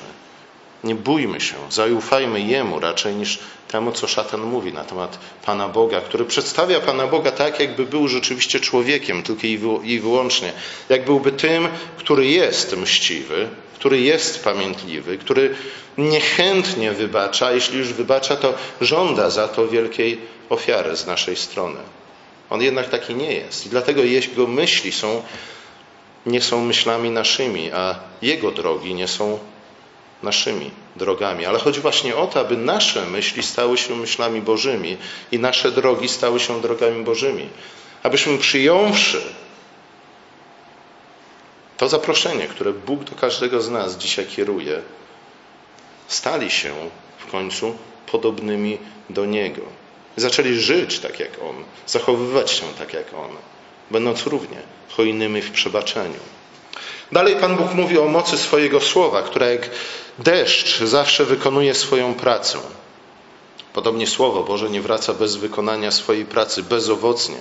nie 0.84 0.96
bójmy 0.96 1.42
się, 1.42 1.56
zaufajmy 1.70 2.42
Jemu 2.42 2.80
raczej 2.80 3.16
niż 3.16 3.40
temu, 3.68 3.92
co 3.92 4.08
szatan 4.08 4.42
mówi 4.42 4.74
na 4.74 4.84
temat 4.84 5.20
Pana 5.46 5.68
Boga, 5.68 6.02
który 6.02 6.26
przedstawia 6.26 6.80
Pana 6.80 7.08
Boga 7.08 7.32
tak, 7.32 7.60
jakby 7.60 7.86
był 7.86 8.08
rzeczywiście 8.08 8.60
człowiekiem, 8.60 9.24
tylko 9.24 9.48
i 9.84 10.00
wyłącznie. 10.00 10.54
Jak 10.90 11.06
byłby 11.06 11.32
tym, 11.32 11.68
który 11.98 12.28
jest 12.28 12.78
mściwy, 12.78 13.50
który 13.76 14.02
jest 14.02 14.44
pamiętliwy, 14.44 15.18
który 15.18 15.56
niechętnie 15.98 16.92
wybacza, 16.92 17.48
a 17.48 17.52
jeśli 17.52 17.80
już 17.80 17.94
wybacza, 17.94 18.36
to 18.36 18.54
żąda 18.82 19.30
za 19.30 19.48
to 19.48 19.68
wielkiej 19.68 20.22
ofiary 20.50 20.96
z 20.96 21.08
naszej 21.08 21.36
strony. 21.36 21.80
On 22.50 22.62
jednak 22.62 22.90
taki 22.90 23.16
nie 23.16 23.34
jest. 23.34 23.66
I 23.66 23.70
dlatego 23.70 24.04
jego 24.04 24.48
myśli 24.48 24.92
są, 24.92 25.24
nie 26.26 26.42
są 26.42 26.66
myślami 26.66 27.10
naszymi, 27.10 27.72
a 27.72 27.96
jego 28.22 28.52
drogi 28.52 28.94
nie 28.94 29.08
są 29.08 29.40
naszymi 30.24 30.72
drogami. 30.96 31.46
Ale 31.46 31.60
chodzi 31.60 31.80
właśnie 31.80 32.16
o 32.16 32.28
to, 32.28 32.40
aby 32.40 32.58
nasze 32.58 33.06
myśli 33.06 33.44
stały 33.44 33.78
się 33.78 33.96
myślami 33.96 34.42
Bożymi 34.42 34.98
i 35.32 35.40
nasze 35.40 35.72
drogi 35.72 36.10
stały 36.10 36.40
się 36.40 36.62
drogami 36.62 37.04
Bożymi. 37.04 37.50
Abyśmy 38.04 38.38
przyjąwszy 38.38 39.22
to 41.78 41.90
zaproszenie, 41.90 42.48
które 42.48 42.74
Bóg 42.74 43.04
do 43.04 43.16
każdego 43.16 43.62
z 43.62 43.70
nas 43.70 43.98
dzisiaj 43.98 44.26
kieruje, 44.26 44.82
stali 46.08 46.52
się 46.52 46.74
w 47.18 47.32
końcu 47.32 47.76
podobnymi 48.12 48.78
do 49.10 49.26
Niego. 49.26 49.62
Zaczęli 50.16 50.54
żyć 50.54 51.00
tak 51.00 51.20
jak 51.20 51.32
On, 51.50 51.56
zachowywać 51.88 52.52
się 52.52 52.66
tak 52.78 52.94
jak 52.94 53.14
On, 53.14 53.30
będąc 53.92 54.26
równie 54.26 54.58
hojnymi 54.90 55.42
w 55.42 55.52
przebaczeniu. 55.52 56.20
Dalej 57.12 57.36
Pan 57.36 57.58
Bóg 57.58 57.74
mówi 57.74 57.98
o 57.98 58.06
mocy 58.06 58.38
swojego 58.38 58.82
słowa, 58.82 59.22
która 59.22 59.48
jak 59.48 59.70
deszcz 60.20 60.80
zawsze 60.80 61.26
wykonuje 61.26 61.74
swoją 61.74 62.14
pracę. 62.14 62.60
Podobnie 63.74 64.08
Słowo 64.08 64.44
Boże 64.44 64.70
nie 64.70 64.82
wraca 64.82 65.14
bez 65.14 65.36
wykonania 65.36 65.92
swojej 65.92 66.26
pracy, 66.26 66.64
bezowocnie. 66.64 67.38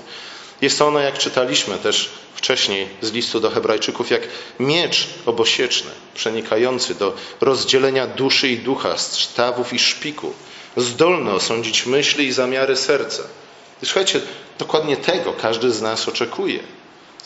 Jest 0.61 0.83
ono, 0.83 1.01
jak 1.01 1.19
czytaliśmy 1.19 1.79
też 1.79 2.11
wcześniej 2.35 2.89
z 3.03 3.13
listu 3.13 3.41
do 3.41 3.51
Hebrajczyków, 3.51 4.11
jak 4.11 4.23
miecz 4.61 5.09
obosieczny, 5.27 5.91
przenikający 6.15 6.95
do 6.95 7.17
rozdzielenia 7.41 8.07
duszy 8.07 8.49
i 8.49 8.59
ducha, 8.59 8.99
stawów 8.99 9.73
i 9.73 9.79
szpiku, 9.79 10.33
zdolny 10.77 11.33
osądzić 11.33 11.87
myśli 11.87 12.27
i 12.27 12.33
zamiary 12.33 12.77
serca. 12.77 13.23
I 13.83 13.87
słuchajcie, 13.87 14.21
dokładnie 14.59 14.97
tego 14.97 15.33
każdy 15.33 15.71
z 15.71 15.83
nas 15.83 16.09
oczekuje. 16.09 16.61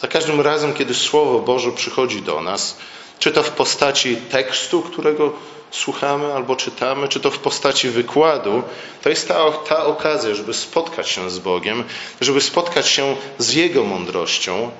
Za 0.00 0.08
każdym 0.08 0.40
razem, 0.40 0.74
kiedy 0.74 0.94
Słowo 0.94 1.38
Boże 1.38 1.72
przychodzi 1.72 2.22
do 2.22 2.40
nas, 2.40 2.76
czy 3.18 3.32
to 3.32 3.42
w 3.42 3.50
postaci 3.50 4.16
tekstu, 4.16 4.82
którego 4.82 5.32
słuchamy 5.70 6.34
albo 6.34 6.56
czytamy, 6.56 7.08
czy 7.08 7.20
to 7.20 7.30
w 7.30 7.38
postaci 7.38 7.88
wykładu, 7.88 8.62
to 9.02 9.08
jest 9.08 9.28
ta, 9.28 9.50
ta 9.50 9.86
okazja, 9.86 10.34
żeby 10.34 10.54
spotkać 10.54 11.08
się 11.08 11.30
z 11.30 11.38
Bogiem, 11.38 11.84
żeby 12.20 12.40
spotkać 12.40 12.88
się 12.88 13.16
z 13.38 13.52
Jego 13.54 13.84
mądrością, 13.84 14.70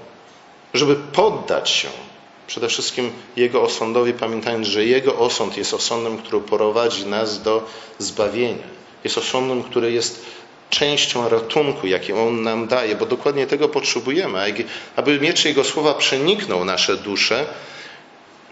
żeby 0.75 0.97
poddać 0.97 1.71
się 1.71 1.89
przede 2.47 2.69
wszystkim 2.69 3.13
Jego 3.37 3.63
osądowi, 3.63 4.13
pamiętając, 4.13 4.67
że 4.67 4.85
Jego 4.85 5.19
osąd 5.19 5.57
jest 5.57 5.75
osądem, 5.75 6.19
który 6.19 6.41
prowadzi 6.41 7.07
nas 7.07 7.43
do 7.43 7.65
zbawienia. 7.99 8.79
Jest 9.05 9.19
osądem, 9.19 9.63
który 9.63 9.93
jest 9.93 10.25
częścią 10.71 11.29
ratunku, 11.29 11.87
jaki 11.87 12.13
On 12.13 12.43
nam 12.43 12.69
daje, 12.69 12.97
bo 12.97 13.07
dokładnie 13.07 13.47
tego 13.47 13.69
potrzebujemy, 13.69 14.55
aby 14.97 15.21
miecz 15.21 15.45
Jego 15.45 15.65
słowa 15.65 15.95
przeniknął 15.95 16.65
nasze 16.65 16.97
dusze 16.97 17.47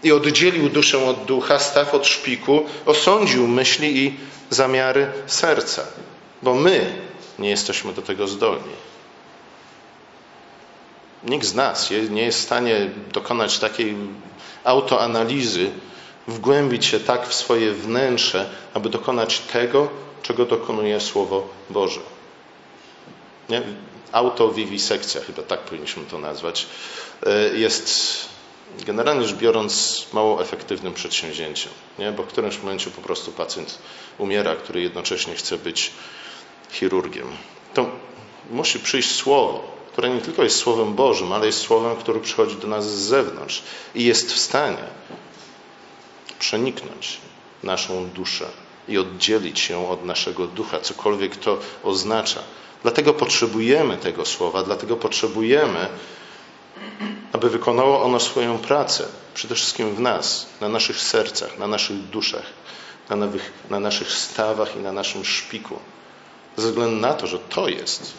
i 0.07 0.11
oddzielił 0.11 0.69
duszę 0.69 1.05
od 1.05 1.25
ducha, 1.25 1.59
staw 1.59 1.93
od 1.93 2.07
szpiku, 2.07 2.65
osądził 2.85 3.47
myśli 3.47 4.05
i 4.05 4.15
zamiary 4.49 5.07
serca, 5.25 5.83
bo 6.41 6.53
my 6.53 7.01
nie 7.39 7.49
jesteśmy 7.49 7.93
do 7.93 8.01
tego 8.01 8.27
zdolni. 8.27 8.73
Nikt 11.23 11.45
z 11.45 11.55
nas 11.55 11.91
nie 12.09 12.21
jest 12.21 12.39
w 12.39 12.43
stanie 12.43 12.89
dokonać 13.13 13.59
takiej 13.59 13.95
autoanalizy, 14.63 15.71
wgłębić 16.27 16.85
się 16.85 16.99
tak 16.99 17.27
w 17.27 17.33
swoje 17.33 17.71
wnętrze, 17.71 18.49
aby 18.73 18.89
dokonać 18.89 19.39
tego, 19.39 19.89
czego 20.21 20.45
dokonuje 20.45 21.01
Słowo 21.01 21.47
Boże. 21.69 22.01
Nie? 23.49 23.61
autowiwisekcja, 24.11 25.21
chyba 25.21 25.41
tak 25.41 25.59
powinniśmy 25.59 26.03
to 26.03 26.19
nazwać, 26.19 26.67
e, 27.25 27.57
jest 27.57 28.36
generalnie 28.85 29.27
rzecz 29.27 29.37
biorąc 29.37 30.05
mało 30.13 30.41
efektywnym 30.41 30.93
przedsięwzięciem, 30.93 31.71
nie? 31.99 32.11
bo 32.11 32.23
w 32.23 32.27
którymś 32.27 32.57
momencie 32.57 32.89
po 32.89 33.01
prostu 33.01 33.31
pacjent 33.31 33.77
umiera, 34.17 34.55
który 34.55 34.81
jednocześnie 34.81 35.35
chce 35.35 35.57
być 35.57 35.91
chirurgiem. 36.71 37.27
To 37.73 37.89
musi 38.51 38.79
przyjść 38.79 39.15
słowo, 39.15 39.77
które 39.91 40.09
nie 40.09 40.21
tylko 40.21 40.43
jest 40.43 40.57
Słowem 40.57 40.93
Bożym, 40.93 41.33
ale 41.33 41.45
jest 41.45 41.59
Słowem, 41.59 41.95
które 41.95 42.19
przychodzi 42.19 42.55
do 42.55 42.67
nas 42.67 42.91
z 42.91 42.99
zewnątrz 42.99 43.63
i 43.95 44.05
jest 44.05 44.33
w 44.33 44.39
stanie 44.39 44.83
przeniknąć 46.39 47.17
naszą 47.63 48.09
duszę 48.09 48.47
i 48.87 48.97
oddzielić 48.97 49.69
ją 49.69 49.89
od 49.89 50.05
naszego 50.05 50.47
ducha, 50.47 50.79
cokolwiek 50.79 51.35
to 51.35 51.59
oznacza. 51.83 52.43
Dlatego 52.83 53.13
potrzebujemy 53.13 53.97
tego 53.97 54.25
słowa, 54.25 54.63
dlatego 54.63 54.95
potrzebujemy, 54.95 55.87
aby 57.33 57.49
wykonało 57.49 58.03
ono 58.03 58.19
swoją 58.19 58.57
pracę, 58.57 59.05
przede 59.33 59.55
wszystkim 59.55 59.95
w 59.95 59.99
nas, 59.99 60.45
na 60.61 60.69
naszych 60.69 61.01
sercach, 61.01 61.57
na 61.57 61.67
naszych 61.67 61.97
duszach, 61.97 62.45
na, 63.09 63.15
nowych, 63.15 63.53
na 63.69 63.79
naszych 63.79 64.11
stawach 64.11 64.75
i 64.75 64.79
na 64.79 64.91
naszym 64.91 65.25
szpiku. 65.25 65.79
Ze 66.57 66.67
względu 66.67 66.95
na 66.95 67.13
to, 67.13 67.27
że 67.27 67.39
to 67.39 67.67
jest, 67.67 68.13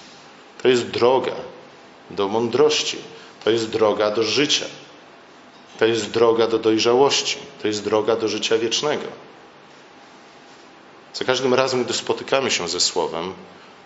to 0.63 0.69
jest 0.69 0.87
droga 0.87 1.35
do 2.11 2.29
mądrości, 2.29 2.99
to 3.45 3.51
jest 3.51 3.71
droga 3.71 4.11
do 4.11 4.23
życia, 4.23 4.67
to 5.79 5.87
jest 5.87 6.11
droga 6.11 6.47
do 6.47 6.59
dojrzałości, 6.59 7.39
to 7.63 7.69
jest 7.69 7.85
droga 7.85 8.17
do 8.17 8.29
życia 8.29 8.59
wiecznego. 8.59 9.07
Za 11.15 11.25
każdym 11.25 11.55
razem, 11.55 11.85
gdy 11.85 11.95
spotykamy 11.95 12.51
się 12.51 12.69
ze 12.69 12.81
Słowem, 12.81 13.35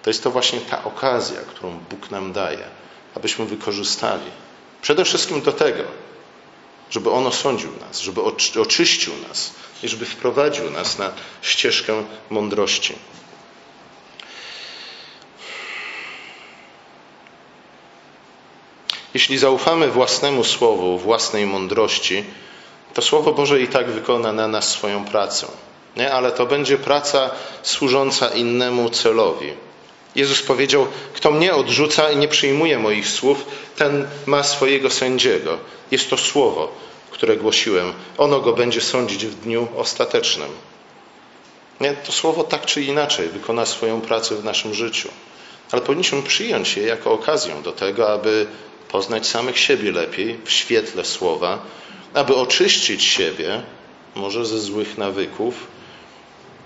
to 0.02 0.10
jest 0.10 0.22
to 0.22 0.30
właśnie 0.30 0.60
ta 0.60 0.84
okazja, 0.84 1.40
którą 1.40 1.78
Bóg 1.90 2.10
nam 2.10 2.32
daje, 2.32 2.64
abyśmy 3.14 3.46
wykorzystali. 3.46 4.30
Przede 4.82 5.04
wszystkim 5.04 5.42
do 5.42 5.52
tego, 5.52 5.82
żeby 6.90 7.10
On 7.10 7.26
osądził 7.26 7.70
nas, 7.88 8.00
żeby 8.00 8.22
oczyścił 8.60 9.12
nas 9.28 9.54
i 9.82 9.88
żeby 9.88 10.06
wprowadził 10.06 10.70
nas 10.70 10.98
na 10.98 11.12
ścieżkę 11.42 12.04
mądrości. 12.30 12.94
Jeśli 19.14 19.38
zaufamy 19.38 19.88
własnemu 19.88 20.44
Słowu, 20.44 20.98
własnej 20.98 21.46
mądrości, 21.46 22.24
to 22.94 23.02
Słowo 23.02 23.32
Boże 23.32 23.60
i 23.60 23.68
tak 23.68 23.90
wykona 23.90 24.32
na 24.32 24.48
nas 24.48 24.68
swoją 24.68 25.04
pracę. 25.04 25.46
Nie? 25.96 26.12
Ale 26.12 26.32
to 26.32 26.46
będzie 26.46 26.78
praca 26.78 27.30
służąca 27.62 28.28
innemu 28.28 28.90
celowi. 28.90 29.52
Jezus 30.14 30.42
powiedział: 30.42 30.86
Kto 31.14 31.30
mnie 31.30 31.54
odrzuca 31.54 32.10
i 32.10 32.16
nie 32.16 32.28
przyjmuje 32.28 32.78
moich 32.78 33.08
słów, 33.08 33.44
ten 33.76 34.08
ma 34.26 34.42
swojego 34.42 34.90
sędziego. 34.90 35.58
Jest 35.90 36.10
to 36.10 36.16
słowo, 36.16 36.72
które 37.10 37.36
głosiłem. 37.36 37.92
Ono 38.18 38.40
go 38.40 38.52
będzie 38.52 38.80
sądzić 38.80 39.26
w 39.26 39.40
dniu 39.40 39.68
ostatecznym. 39.76 40.48
Nie? 41.80 41.92
To 41.92 42.12
słowo 42.12 42.44
tak 42.44 42.66
czy 42.66 42.82
inaczej 42.82 43.28
wykona 43.28 43.66
swoją 43.66 44.00
pracę 44.00 44.34
w 44.34 44.44
naszym 44.44 44.74
życiu. 44.74 45.08
Ale 45.72 45.82
powinniśmy 45.82 46.22
przyjąć 46.22 46.76
je 46.76 46.82
jako 46.82 47.12
okazję 47.12 47.54
do 47.64 47.72
tego, 47.72 48.12
aby 48.12 48.46
poznać 48.88 49.26
samych 49.26 49.58
siebie 49.58 49.92
lepiej 49.92 50.38
w 50.44 50.50
świetle 50.50 51.04
słowa, 51.04 51.58
aby 52.14 52.34
oczyścić 52.34 53.04
siebie, 53.04 53.62
może 54.14 54.46
ze 54.46 54.58
złych 54.58 54.98
nawyków, 54.98 55.54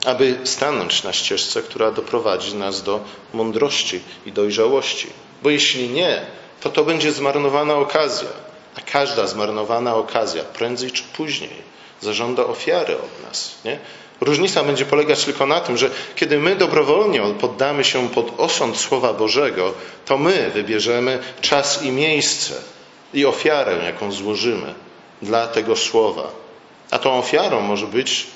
aby 0.06 0.38
stanąć 0.44 1.02
na 1.02 1.12
ścieżce, 1.12 1.62
która 1.62 1.90
doprowadzi 1.90 2.54
nas 2.54 2.82
do 2.82 3.00
mądrości 3.34 4.00
i 4.26 4.32
dojrzałości. 4.32 5.06
Bo 5.42 5.50
jeśli 5.50 5.88
nie, 5.88 6.26
to 6.60 6.70
to 6.70 6.84
będzie 6.84 7.12
zmarnowana 7.12 7.74
okazja. 7.74 8.28
A 8.76 8.80
każda 8.80 9.26
zmarnowana 9.26 9.94
okazja, 9.94 10.42
prędzej 10.44 10.90
czy 10.90 11.02
później, 11.02 11.62
zażąda 12.00 12.46
ofiary 12.46 12.94
od 12.94 13.28
nas. 13.28 13.54
Nie? 13.64 13.78
Różnica 14.20 14.64
będzie 14.64 14.84
polegać 14.84 15.24
tylko 15.24 15.46
na 15.46 15.60
tym, 15.60 15.76
że 15.76 15.90
kiedy 16.16 16.38
my 16.38 16.56
dobrowolnie 16.56 17.20
poddamy 17.40 17.84
się 17.84 18.08
pod 18.08 18.40
osąd 18.40 18.76
Słowa 18.76 19.12
Bożego, 19.12 19.74
to 20.04 20.18
my 20.18 20.50
wybierzemy 20.54 21.18
czas 21.40 21.82
i 21.82 21.90
miejsce 21.90 22.54
i 23.14 23.26
ofiarę, 23.26 23.84
jaką 23.84 24.12
złożymy 24.12 24.74
dla 25.22 25.46
tego 25.46 25.76
Słowa. 25.76 26.30
A 26.90 26.98
tą 26.98 27.18
ofiarą 27.18 27.60
może 27.60 27.86
być, 27.86 28.26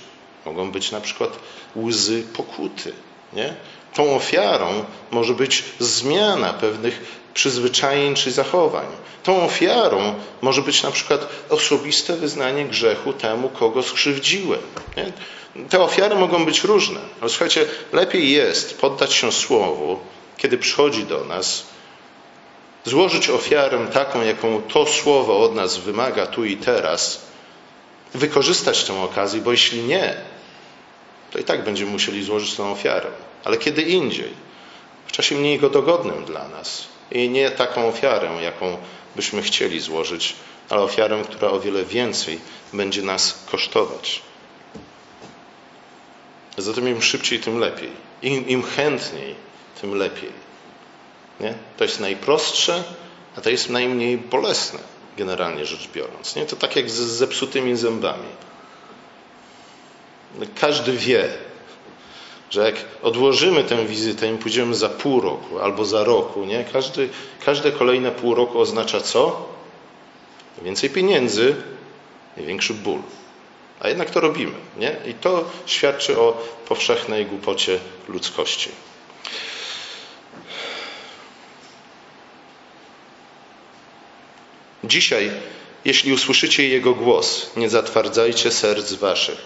mogą 0.47 0.71
być 0.71 0.91
na 0.91 1.01
przykład 1.01 1.39
łzy 1.77 2.23
pokuty. 2.23 2.93
Nie? 3.33 3.55
Tą 3.95 4.17
ofiarą 4.17 4.85
może 5.11 5.35
być 5.35 5.65
zmiana 5.79 6.53
pewnych 6.53 7.21
przyzwyczajeń 7.35 8.15
czy 8.15 8.31
zachowań. 8.31 8.87
Tą 9.23 9.45
ofiarą 9.45 10.15
może 10.41 10.63
być 10.63 10.83
na 10.83 10.91
przykład 10.91 11.29
osobiste 11.49 12.17
wyznanie 12.17 12.65
grzechu 12.65 13.13
temu, 13.13 13.49
kogo 13.49 13.83
skrzywdziłem. 13.83 14.61
Nie? 14.97 15.13
Te 15.69 15.81
ofiary 15.81 16.17
mogą 16.17 16.45
być 16.45 16.65
różne, 16.65 17.01
ale 17.21 17.31
słuchajcie, 17.31 17.67
lepiej 17.93 18.31
jest 18.31 18.81
poddać 18.81 19.13
się 19.15 19.33
słowu, 19.33 19.99
kiedy 20.37 20.59
przychodzi 20.59 21.05
do 21.05 21.25
nas, 21.25 21.67
złożyć 22.85 23.31
ofiarę 23.31 23.87
taką, 23.93 24.23
jaką 24.23 24.63
to 24.63 24.87
słowo 24.87 25.41
od 25.41 25.55
nas 25.55 25.77
wymaga 25.77 26.27
tu 26.27 26.45
i 26.45 26.57
teraz, 26.57 27.23
wykorzystać 28.15 28.85
tę 28.85 29.03
okazję, 29.03 29.41
bo 29.41 29.53
jeśli 29.53 29.83
nie, 29.83 30.17
to 31.31 31.39
i 31.39 31.45
tak 31.45 31.65
będziemy 31.65 31.91
musieli 31.91 32.25
złożyć 32.25 32.55
tę 32.55 32.71
ofiarę. 32.71 33.11
Ale 33.45 33.57
kiedy 33.57 33.83
indziej, 33.83 34.35
w 35.07 35.13
czasie 35.13 35.35
mniej 35.35 35.61
dogodnym 35.61 36.25
dla 36.25 36.49
nas. 36.49 36.87
I 37.11 37.29
nie 37.29 37.51
taką 37.51 37.89
ofiarę, 37.89 38.43
jaką 38.43 38.77
byśmy 39.17 39.43
chcieli 39.43 39.81
złożyć, 39.81 40.37
ale 40.69 40.81
ofiarę, 40.81 41.23
która 41.31 41.51
o 41.51 41.61
wiele 41.61 41.85
więcej 41.85 42.41
będzie 42.73 43.03
nas 43.03 43.45
kosztować. 43.51 44.23
Zatem 46.59 46.89
im 46.89 47.03
szybciej, 47.03 47.41
tym 47.41 47.59
lepiej. 47.59 47.91
Im, 48.23 48.49
im 48.49 48.63
chętniej, 48.63 49.35
tym 49.81 49.95
lepiej. 49.95 50.33
Nie? 51.41 51.55
To 51.77 51.85
jest 51.85 52.01
najprostsze, 52.01 52.85
a 53.37 53.41
to 53.41 53.51
jest 53.51 53.71
najmniej 53.71 54.19
bolesne, 54.19 54.79
generalnie 55.21 55.67
rzecz 55.67 55.89
biorąc. 55.95 56.37
Nie? 56.37 56.47
To 56.47 56.57
tak 56.57 56.77
jak 56.77 56.91
z 56.91 56.95
zepsutymi 56.95 57.77
zębami. 57.77 58.29
Każdy 60.61 60.93
wie, 60.93 61.29
że 62.51 62.65
jak 62.65 62.75
odłożymy 63.03 63.65
tę 63.65 63.87
wizytę 63.87 64.33
i 64.33 64.39
pójdziemy 64.39 64.75
za 64.75 64.89
pół 64.89 65.21
roku 65.21 65.59
albo 65.59 65.85
za 65.85 66.05
roku, 66.05 66.45
nie? 66.45 66.65
Każdy, 66.73 67.09
każde 67.45 67.73
kolejne 67.73 68.11
pół 68.11 68.35
roku 68.35 68.61
oznacza 68.61 69.01
co? 69.01 69.49
Więcej 70.63 70.91
pieniędzy 70.91 71.57
większy 72.37 72.75
ból. 72.75 72.99
A 73.81 73.89
jednak 73.89 74.11
to 74.11 74.21
robimy. 74.21 74.55
Nie? 74.77 74.97
I 75.07 75.15
to 75.15 75.45
świadczy 75.67 76.21
o 76.21 76.43
powszechnej 76.69 77.27
głupocie 77.27 77.79
ludzkości. 78.09 78.71
Dzisiaj, 84.85 85.31
jeśli 85.85 86.13
usłyszycie 86.13 86.69
Jego 86.69 86.95
głos, 86.95 87.51
nie 87.57 87.69
zatwardzajcie 87.69 88.51
serc 88.51 88.93
waszych. 88.93 89.39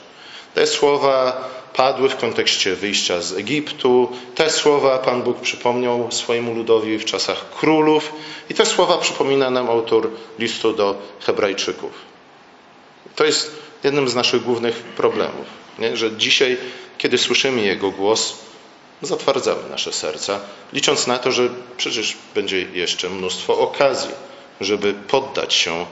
Te 0.54 0.66
słowa 0.66 1.48
padły 1.74 2.08
w 2.08 2.16
kontekście 2.16 2.74
wyjścia 2.74 3.22
z 3.22 3.32
Egiptu. 3.32 4.08
Te 4.34 4.50
słowa 4.50 4.98
Pan 4.98 5.22
Bóg 5.22 5.40
przypomniał 5.40 6.12
swojemu 6.12 6.54
ludowi 6.54 6.98
w 6.98 7.04
czasach 7.04 7.50
królów. 7.50 8.12
I 8.50 8.54
te 8.54 8.66
słowa 8.66 8.98
przypomina 8.98 9.50
nam 9.50 9.70
autor 9.70 10.10
listu 10.38 10.72
do 10.72 10.96
Hebrajczyków. 11.20 11.92
To 13.16 13.24
jest 13.24 13.50
jednym 13.84 14.08
z 14.08 14.14
naszych 14.14 14.42
głównych 14.42 14.76
problemów, 14.76 15.46
nie? 15.78 15.96
że 15.96 16.16
dzisiaj, 16.16 16.56
kiedy 16.98 17.18
słyszymy 17.18 17.62
Jego 17.62 17.90
głos, 17.90 18.38
zatwardzamy 19.02 19.68
nasze 19.70 19.92
serca, 19.92 20.40
licząc 20.72 21.06
na 21.06 21.18
to, 21.18 21.32
że 21.32 21.48
przecież 21.76 22.16
będzie 22.34 22.62
jeszcze 22.62 23.10
mnóstwo 23.10 23.58
okazji, 23.58 24.10
żeby 24.60 24.92
poddać 24.92 25.54
się 25.54 25.86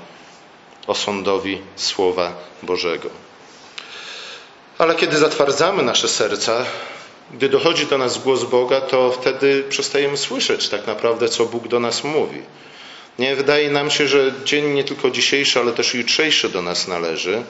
osądowi 0.86 1.60
Słowa 1.76 2.32
Bożego. 2.62 3.10
Ale 4.78 4.94
kiedy 4.94 5.18
zatwardzamy 5.18 5.82
nasze 5.82 6.08
serca, 6.08 6.64
gdy 7.34 7.48
dochodzi 7.48 7.86
do 7.86 7.98
nas 7.98 8.18
głos 8.18 8.44
Boga, 8.44 8.80
to 8.80 9.12
wtedy 9.12 9.64
przestajemy 9.68 10.16
słyszeć 10.16 10.68
tak 10.68 10.86
naprawdę, 10.86 11.28
co 11.28 11.46
Bóg 11.46 11.68
do 11.68 11.80
nas 11.80 12.04
mówi. 12.04 12.42
Nie 13.18 13.36
wydaje 13.36 13.70
nam 13.70 13.90
się, 13.90 14.08
że 14.08 14.32
dzień 14.44 14.64
nie 14.74 14.84
tylko 14.84 15.10
dzisiejszy, 15.10 15.60
ale 15.60 15.72
też 15.72 15.94
jutrzejszy 15.94 16.48
do 16.48 16.62
nas 16.62 16.88
należy. 16.88 17.42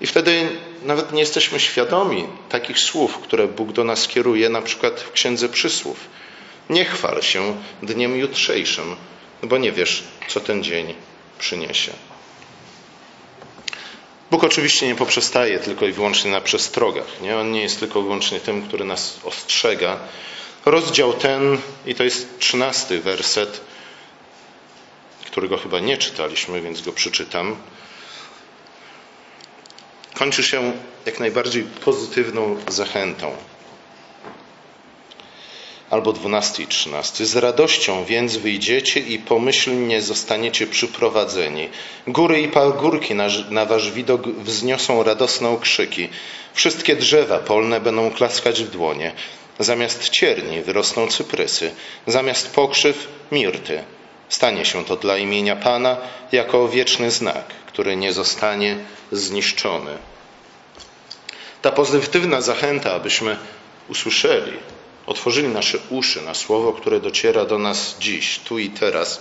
I 0.00 0.06
wtedy 0.06 0.48
nawet 0.82 1.12
nie 1.12 1.20
jesteśmy 1.20 1.60
świadomi 1.60 2.26
takich 2.48 2.78
słów, 2.78 3.18
które 3.18 3.48
Bóg 3.48 3.72
do 3.72 3.84
nas 3.84 4.08
kieruje, 4.08 4.48
na 4.48 4.62
przykład 4.62 5.00
w 5.00 5.12
Księdze 5.12 5.48
Przysłów. 5.48 5.96
Nie 6.70 6.84
chwal 6.84 7.22
się 7.22 7.56
dniem 7.82 8.16
jutrzejszym, 8.16 8.96
bo 9.42 9.58
nie 9.58 9.72
wiesz, 9.72 10.04
co 10.28 10.40
ten 10.40 10.62
dzień 10.62 10.94
przyniesie. 11.38 11.92
Bóg 14.30 14.44
oczywiście 14.44 14.86
nie 14.86 14.94
poprzestaje 14.94 15.58
tylko 15.58 15.86
i 15.86 15.92
wyłącznie 15.92 16.30
na 16.30 16.40
przestrogach. 16.40 17.20
Nie? 17.20 17.36
On 17.36 17.52
nie 17.52 17.62
jest 17.62 17.80
tylko 17.80 18.00
i 18.00 18.02
wyłącznie 18.02 18.40
tym, 18.40 18.62
który 18.68 18.84
nas 18.84 19.20
ostrzega, 19.24 19.98
Rozdział 20.64 21.12
ten, 21.12 21.58
i 21.86 21.94
to 21.94 22.04
jest 22.04 22.38
trzynasty 22.38 23.00
werset, 23.00 23.60
którego 25.26 25.58
chyba 25.58 25.80
nie 25.80 25.96
czytaliśmy, 25.96 26.60
więc 26.60 26.80
go 26.82 26.92
przeczytam. 26.92 27.56
Kończy 30.14 30.42
się 30.42 30.72
jak 31.06 31.20
najbardziej 31.20 31.62
pozytywną 31.62 32.56
zachętą 32.68 33.36
albo 35.92 36.12
12 36.12 36.62
i 36.62 36.66
13. 36.66 37.26
Z 37.26 37.36
radością 37.36 38.04
więc 38.04 38.36
wyjdziecie 38.36 39.00
i 39.00 39.18
pomyślnie 39.18 40.02
zostaniecie 40.02 40.66
przyprowadzeni. 40.66 41.68
Góry 42.06 42.40
i 42.40 42.48
pagórki 42.48 43.14
na, 43.14 43.28
na 43.50 43.64
wasz 43.64 43.90
widok 43.90 44.28
wzniosą 44.28 45.02
radosne 45.02 45.48
okrzyki. 45.48 46.08
Wszystkie 46.54 46.96
drzewa 46.96 47.38
polne 47.38 47.80
będą 47.80 48.10
klaskać 48.10 48.62
w 48.62 48.70
dłonie. 48.70 49.12
Zamiast 49.58 50.08
cierni 50.08 50.60
wyrosną 50.62 51.08
cyprysy, 51.08 51.70
zamiast 52.06 52.54
pokrzyw 52.54 53.08
mirty. 53.32 53.84
Stanie 54.28 54.64
się 54.64 54.84
to 54.84 54.96
dla 54.96 55.18
imienia 55.18 55.56
Pana 55.56 55.96
jako 56.32 56.68
wieczny 56.68 57.10
znak, 57.10 57.44
który 57.66 57.96
nie 57.96 58.12
zostanie 58.12 58.76
zniszczony. 59.10 59.98
Ta 61.62 61.72
pozytywna 61.72 62.40
zachęta, 62.40 62.92
abyśmy 62.92 63.36
usłyszeli 63.88 64.52
otworzyli 65.12 65.48
nasze 65.48 65.78
uszy 65.90 66.22
na 66.22 66.34
słowo, 66.34 66.72
które 66.72 67.00
dociera 67.00 67.44
do 67.44 67.58
nas 67.58 67.96
dziś, 68.00 68.38
tu 68.38 68.58
i 68.58 68.70
teraz, 68.70 69.20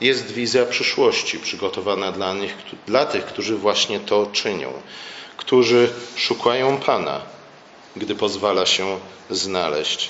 jest 0.00 0.32
wizja 0.32 0.66
przyszłości 0.66 1.38
przygotowana 1.38 2.12
dla, 2.12 2.34
nich, 2.34 2.54
dla 2.86 3.06
tych, 3.06 3.24
którzy 3.24 3.56
właśnie 3.56 4.00
to 4.00 4.26
czynią, 4.32 4.72
którzy 5.36 5.92
szukają 6.16 6.78
Pana, 6.78 7.20
gdy 7.96 8.14
pozwala 8.14 8.66
się 8.66 8.98
znaleźć. 9.30 10.08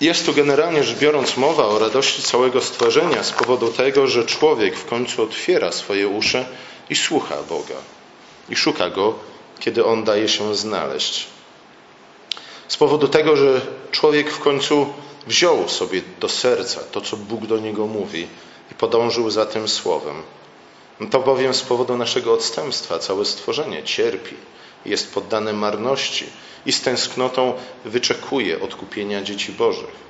Jest 0.00 0.26
tu 0.26 0.34
generalnie 0.34 0.84
rzecz 0.84 0.98
biorąc 0.98 1.36
mowa 1.36 1.66
o 1.66 1.78
radości 1.78 2.22
całego 2.22 2.60
stworzenia 2.60 3.24
z 3.24 3.32
powodu 3.32 3.68
tego, 3.68 4.06
że 4.06 4.24
człowiek 4.24 4.76
w 4.76 4.84
końcu 4.84 5.22
otwiera 5.22 5.72
swoje 5.72 6.08
uszy 6.08 6.44
i 6.90 6.96
słucha 6.96 7.42
Boga. 7.48 7.76
I 8.48 8.56
szuka 8.56 8.90
Go, 8.90 9.14
kiedy 9.60 9.84
On 9.84 10.04
daje 10.04 10.28
się 10.28 10.54
znaleźć. 10.54 11.33
Z 12.68 12.76
powodu 12.76 13.08
tego, 13.08 13.36
że 13.36 13.60
człowiek 13.90 14.30
w 14.30 14.40
końcu 14.40 14.86
wziął 15.26 15.68
sobie 15.68 16.02
do 16.20 16.28
serca 16.28 16.80
to, 16.92 17.00
co 17.00 17.16
Bóg 17.16 17.46
do 17.46 17.58
niego 17.58 17.86
mówi 17.86 18.26
i 18.72 18.74
podążył 18.74 19.30
za 19.30 19.46
tym 19.46 19.68
słowem. 19.68 20.22
To 21.10 21.20
bowiem 21.20 21.54
z 21.54 21.62
powodu 21.62 21.96
naszego 21.96 22.32
odstępstwa 22.32 22.98
całe 22.98 23.24
stworzenie 23.24 23.82
cierpi, 23.82 24.36
jest 24.86 25.14
poddane 25.14 25.52
marności 25.52 26.26
i 26.66 26.72
z 26.72 26.82
tęsknotą 26.82 27.54
wyczekuje 27.84 28.60
odkupienia 28.60 29.22
dzieci 29.22 29.52
Bożych. 29.52 30.04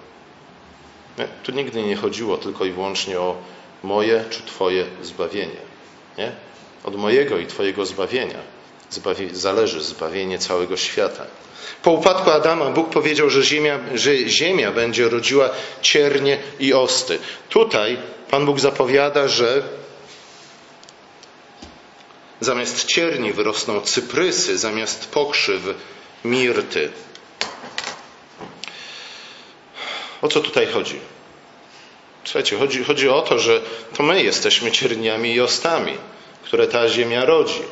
Nie? 1.18 1.28
Tu 1.42 1.52
nigdy 1.52 1.82
nie 1.82 1.96
chodziło 1.96 2.38
tylko 2.38 2.64
i 2.64 2.70
wyłącznie 2.70 3.20
o 3.20 3.36
moje 3.82 4.24
czy 4.30 4.42
Twoje 4.42 4.86
zbawienie. 5.02 5.60
Nie? 6.18 6.32
Od 6.84 6.96
mojego 6.96 7.38
i 7.38 7.46
Twojego 7.46 7.86
zbawienia 7.86 8.53
zależy 9.32 9.82
zbawienie 9.82 10.38
całego 10.38 10.76
świata. 10.76 11.26
Po 11.82 11.90
upadku 11.90 12.30
Adama 12.30 12.70
Bóg 12.70 12.90
powiedział, 12.90 13.30
że 13.30 13.42
ziemia, 13.42 13.80
że 13.94 14.28
ziemia 14.28 14.72
będzie 14.72 15.08
rodziła 15.08 15.50
ciernie 15.82 16.38
i 16.60 16.74
osty. 16.74 17.18
Tutaj 17.48 17.98
Pan 18.30 18.46
Bóg 18.46 18.60
zapowiada, 18.60 19.28
że 19.28 19.62
zamiast 22.40 22.84
cierni 22.84 23.32
wyrosną 23.32 23.80
cyprysy, 23.80 24.58
zamiast 24.58 25.10
pokrzyw 25.10 25.62
mirty. 26.24 26.90
O 30.22 30.28
co 30.28 30.40
tutaj 30.40 30.66
chodzi? 30.66 31.00
Słuchajcie, 32.24 32.58
chodzi, 32.58 32.84
chodzi 32.84 33.08
o 33.08 33.22
to, 33.22 33.38
że 33.38 33.60
to 33.96 34.02
my 34.02 34.22
jesteśmy 34.22 34.72
cierniami 34.72 35.34
i 35.34 35.40
ostami, 35.40 35.96
które 36.44 36.66
ta 36.66 36.88
ziemia 36.88 37.24
rodzi 37.24 37.62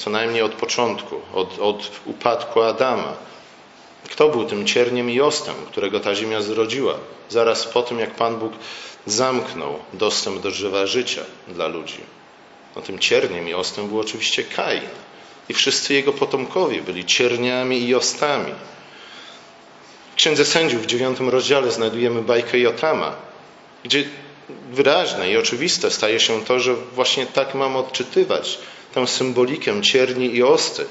co 0.00 0.10
najmniej 0.10 0.42
od 0.42 0.52
początku, 0.52 1.20
od, 1.34 1.58
od 1.58 1.90
upadku 2.04 2.62
Adama. 2.62 3.12
Kto 4.10 4.28
był 4.28 4.44
tym 4.44 4.66
cierniem 4.66 5.10
i 5.10 5.20
ostem, 5.20 5.54
którego 5.66 6.00
ta 6.00 6.14
ziemia 6.14 6.42
zrodziła? 6.42 6.94
Zaraz 7.28 7.66
po 7.66 7.82
tym, 7.82 7.98
jak 7.98 8.14
Pan 8.14 8.36
Bóg 8.36 8.52
zamknął 9.06 9.78
dostęp 9.92 10.42
do 10.42 10.50
drzewa 10.50 10.86
życia 10.86 11.22
dla 11.48 11.68
ludzi. 11.68 12.00
No, 12.76 12.82
tym 12.82 12.98
cierniem 12.98 13.48
i 13.48 13.54
ostem 13.54 13.88
był 13.88 14.00
oczywiście 14.00 14.44
Kain. 14.44 14.88
I 15.48 15.54
wszyscy 15.54 15.94
jego 15.94 16.12
potomkowie 16.12 16.82
byli 16.82 17.04
cierniami 17.04 17.82
i 17.88 17.94
ostami. 17.94 18.52
W 20.12 20.14
Księdze 20.14 20.44
Sędziów 20.44 20.82
w 20.82 20.86
dziewiątym 20.86 21.28
rozdziale 21.28 21.70
znajdujemy 21.70 22.22
bajkę 22.22 22.58
Jotama, 22.58 23.12
gdzie 23.84 24.04
wyraźne 24.72 25.30
i 25.30 25.36
oczywiste 25.36 25.90
staje 25.90 26.20
się 26.20 26.44
to, 26.44 26.60
że 26.60 26.74
właśnie 26.74 27.26
tak 27.26 27.54
mam 27.54 27.76
odczytywać 27.76 28.58
tę 28.94 29.06
symbolikę 29.06 29.82
cierni 29.82 30.34
i 30.34 30.42
osty, 30.42 30.86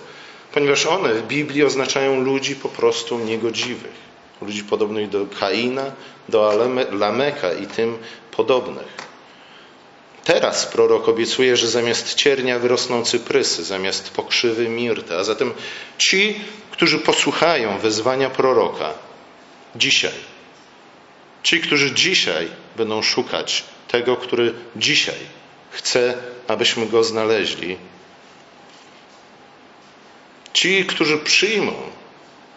ponieważ 0.53 0.85
one 0.85 1.13
w 1.13 1.27
Biblii 1.27 1.63
oznaczają 1.63 2.21
ludzi 2.21 2.55
po 2.55 2.69
prostu 2.69 3.19
niegodziwych. 3.19 4.09
Ludzi 4.41 4.63
podobnych 4.63 5.09
do 5.09 5.25
Kaina, 5.39 5.91
do 6.29 6.69
Lameka 6.91 7.53
i 7.53 7.67
tym 7.67 7.97
podobnych. 8.31 9.09
Teraz 10.23 10.65
prorok 10.65 11.09
obiecuje, 11.09 11.57
że 11.57 11.67
zamiast 11.67 12.15
ciernia 12.15 12.59
wyrosną 12.59 13.05
cyprysy, 13.05 13.63
zamiast 13.63 14.09
pokrzywy 14.09 14.69
mirty. 14.69 15.15
A 15.15 15.23
zatem 15.23 15.53
ci, 15.97 16.41
którzy 16.71 16.99
posłuchają 16.99 17.79
wezwania 17.79 18.29
proroka 18.29 18.93
dzisiaj, 19.75 20.13
ci, 21.43 21.61
którzy 21.61 21.93
dzisiaj 21.93 22.47
będą 22.77 23.01
szukać 23.01 23.63
tego, 23.87 24.17
który 24.17 24.53
dzisiaj 24.75 25.19
chce, 25.71 26.17
abyśmy 26.49 26.85
go 26.85 27.03
znaleźli. 27.03 27.77
Ci, 30.53 30.85
którzy 30.85 31.17
przyjmą 31.17 31.73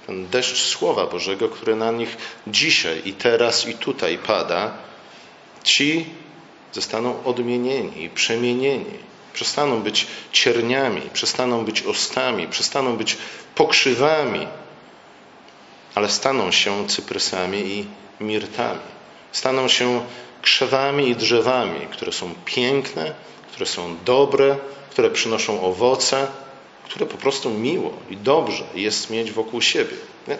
ten 0.07 0.29
deszcz 0.29 0.57
Słowa 0.57 1.07
Bożego, 1.07 1.49
który 1.49 1.77
na 1.77 1.91
nich 1.91 2.17
dzisiaj 2.47 3.03
i 3.05 3.13
teraz 3.13 3.69
i 3.69 3.75
tutaj 3.75 4.19
pada, 4.19 4.75
ci 5.65 6.07
zostaną 6.73 7.25
odmienieni 7.25 8.11
przemienieni. 8.11 9.13
Przestaną 9.33 9.83
być 9.83 10.07
cierniami, 10.33 11.03
przestaną 11.13 11.65
być 11.65 11.83
ostami, 11.83 12.49
przestaną 12.49 12.97
być 12.97 13.17
pokrzywami, 13.55 14.47
ale 15.95 16.09
staną 16.09 16.53
się 16.53 16.89
cyprysami 16.89 17.59
i 17.59 17.87
mirtami. 18.25 18.81
Staną 19.33 19.69
się 19.69 20.05
krzewami 20.43 21.09
i 21.09 21.17
drzewami, 21.17 21.87
które 21.91 22.13
są 22.13 22.35
piękne, 22.45 23.15
które 23.53 23.67
są 23.67 23.97
dobre, 24.05 24.57
które 24.91 25.11
przynoszą 25.11 25.63
owoce, 25.63 26.27
które 26.85 27.07
po 27.07 27.17
prostu 27.17 27.51
miło 27.51 27.93
i 28.11 28.17
dobrze 28.17 28.65
jest 28.75 29.11
mieć 29.11 29.33
wokół 29.33 29.63
siebie. 29.63 29.97
Nie? 30.29 30.39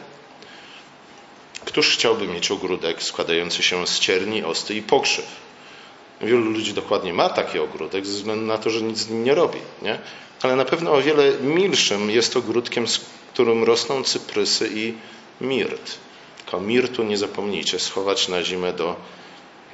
Któż 1.65 1.95
chciałby 1.95 2.27
mieć 2.27 2.51
ogródek 2.51 3.03
składający 3.03 3.63
się 3.63 3.87
z 3.87 3.99
cierni, 3.99 4.45
osty 4.45 4.75
i 4.75 4.83
pokrzyw? 4.83 5.27
Wielu 6.21 6.51
ludzi 6.51 6.75
dokładnie 6.75 7.13
ma 7.13 7.29
taki 7.29 7.59
ogródek 7.59 8.07
ze 8.07 8.13
względu 8.13 8.47
na 8.47 8.59
to, 8.59 8.71
że 8.71 8.83
nic 8.83 8.99
z 8.99 9.09
nim 9.09 9.25
nie 9.25 9.35
robi. 9.35 9.59
Nie? 9.83 9.99
Ale 10.43 10.57
na 10.57 10.65
pewno 10.65 10.93
o 10.93 11.03
wiele 11.03 11.33
milszym 11.41 12.11
jest 12.11 12.37
ogródkiem, 12.37 12.89
z 12.89 13.01
którym 13.33 13.65
rosną 13.65 14.03
cyprysy 14.05 14.71
i 14.75 14.95
mirt. 15.41 15.99
Tylko 16.39 16.61
mirtu 16.61 17.03
nie 17.03 17.19
zapomnijcie 17.19 17.79
schować 17.79 18.29
na 18.29 18.43
zimę 18.43 18.73
do 18.73 18.97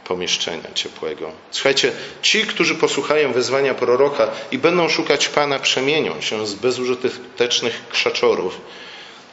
pomieszczenia 0.09 0.73
ciepłego. 0.75 1.33
Słuchajcie, 1.51 1.93
ci, 2.23 2.47
którzy 2.47 2.75
posłuchają 2.75 3.33
wezwania 3.33 3.75
proroka 3.75 4.31
i 4.51 4.59
będą 4.59 4.89
szukać 4.89 5.29
Pana, 5.29 5.59
przemienią 5.59 6.21
się 6.21 6.47
z 6.47 6.55
bezużytecznych 6.55 7.89
krzaczorów 7.91 8.61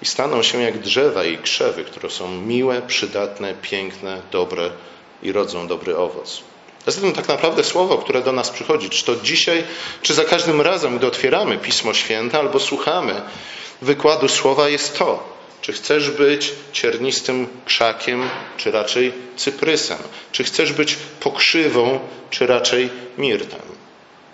i 0.02 0.06
staną 0.06 0.44
się 0.44 0.62
jak 0.62 0.80
drzewa 0.80 1.24
i 1.24 1.38
krzewy, 1.38 1.84
które 1.84 2.10
są 2.10 2.32
miłe, 2.42 2.82
przydatne, 2.82 3.54
piękne, 3.62 4.22
dobre 4.32 4.70
i 5.24 5.32
rodzą 5.32 5.68
dobry 5.68 5.98
owoc. 5.98 6.42
Zatem 6.88 7.14
tak 7.14 7.28
naprawdę 7.28 7.64
słowo, 7.64 7.98
które 7.98 8.22
do 8.22 8.32
nas 8.32 8.50
przychodzi, 8.50 8.90
czy 8.90 9.06
to 9.06 9.16
dzisiaj, 9.16 9.64
czy 10.02 10.14
za 10.14 10.24
każdym 10.24 10.62
razem, 10.62 10.98
gdy 10.98 11.08
otwieramy 11.08 11.58
Pismo 11.58 11.94
Święte 11.94 12.40
albo 12.40 12.60
słuchamy 12.60 13.22
wykładu 13.82 14.28
słowa, 14.28 14.70
jest 14.70 14.98
to, 14.98 15.35
czy 15.62 15.74
chcesz 15.74 16.12
być 16.12 16.54
ciernistym 16.72 17.48
krzakiem, 17.66 18.30
czy 18.58 18.72
raczej 18.72 19.14
cyprysem? 19.36 19.98
Czy 20.32 20.44
chcesz 20.44 20.74
być 20.74 20.96
pokrzywą, 21.20 22.00
czy 22.30 22.48
raczej 22.48 22.90
mirtem? 23.18 23.62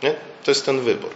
Nie? 0.03 0.15
To 0.43 0.51
jest 0.51 0.65
ten 0.65 0.81
wybór. 0.81 1.11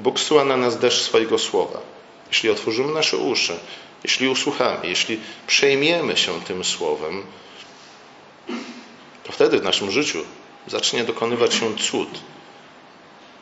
Bóg 0.00 0.20
zsyła 0.20 0.44
na 0.44 0.56
nas 0.56 0.78
deszcz 0.78 1.02
swojego 1.02 1.38
słowa. 1.38 1.80
Jeśli 2.28 2.50
otworzymy 2.50 2.92
nasze 2.92 3.16
uszy, 3.16 3.58
jeśli 4.04 4.28
usłuchamy, 4.28 4.86
jeśli 4.86 5.20
przejmiemy 5.46 6.16
się 6.16 6.40
tym 6.40 6.64
słowem, 6.64 7.26
to 9.24 9.32
wtedy 9.32 9.58
w 9.58 9.62
naszym 9.62 9.90
życiu 9.90 10.24
zacznie 10.66 11.04
dokonywać 11.04 11.54
się 11.54 11.76
cud. 11.76 12.08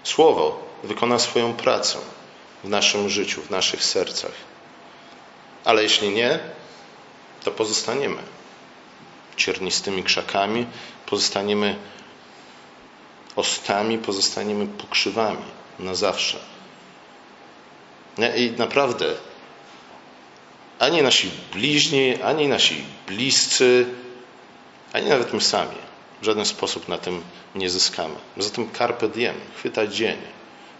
Słowo 0.04 0.66
wykona 0.84 1.18
swoją 1.18 1.52
pracę 1.54 1.98
w 2.64 2.68
naszym 2.68 3.08
życiu, 3.08 3.42
w 3.42 3.50
naszych 3.50 3.84
sercach. 3.84 4.32
Ale 5.66 5.82
jeśli 5.82 6.08
nie, 6.10 6.38
to 7.44 7.50
pozostaniemy 7.50 8.22
ciernistymi 9.36 10.02
krzakami, 10.02 10.66
pozostaniemy 11.06 11.76
ostami, 13.36 13.98
pozostaniemy 13.98 14.66
pokrzywami 14.66 15.44
na 15.78 15.94
zawsze. 15.94 16.38
I 18.36 18.52
naprawdę 18.58 19.14
ani 20.78 21.02
nasi 21.02 21.30
bliźni, 21.52 22.22
ani 22.22 22.48
nasi 22.48 22.84
bliscy, 23.06 23.86
ani 24.92 25.08
nawet 25.08 25.32
my 25.32 25.40
sami 25.40 25.76
w 26.22 26.24
żaden 26.24 26.44
sposób 26.44 26.88
na 26.88 26.98
tym 26.98 27.22
nie 27.54 27.70
zyskamy. 27.70 28.14
Zatem 28.36 28.70
carpe 28.78 29.08
diem, 29.08 29.34
chwytaj 29.56 29.88
dzień. 29.88 30.16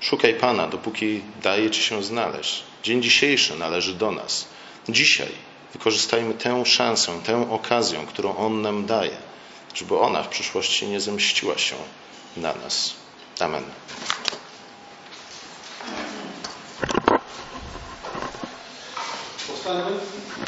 Szukaj 0.01 0.35
Pana, 0.35 0.67
dopóki 0.67 1.23
daje 1.43 1.71
Ci 1.71 1.83
się 1.83 2.03
znaleźć. 2.03 2.63
Dzień 2.83 3.03
dzisiejszy 3.03 3.57
należy 3.57 3.95
do 3.95 4.11
nas. 4.11 4.56
Dzisiaj 4.89 5.33
wykorzystajmy 5.73 6.35
tę 6.35 6.67
szansę, 6.67 7.13
tę 7.25 7.51
okazję, 7.51 8.07
którą 8.09 8.37
On 8.37 8.63
nam 8.63 8.87
daje, 8.87 9.17
żeby 9.75 9.99
ona 9.99 10.23
w 10.23 10.29
przyszłości 10.29 10.87
nie 10.87 11.01
zemściła 11.01 11.59
się 11.59 11.77
na 12.37 12.55
nas. 12.55 12.95
Amen. 13.41 13.65
Powstańmy. 19.47 20.46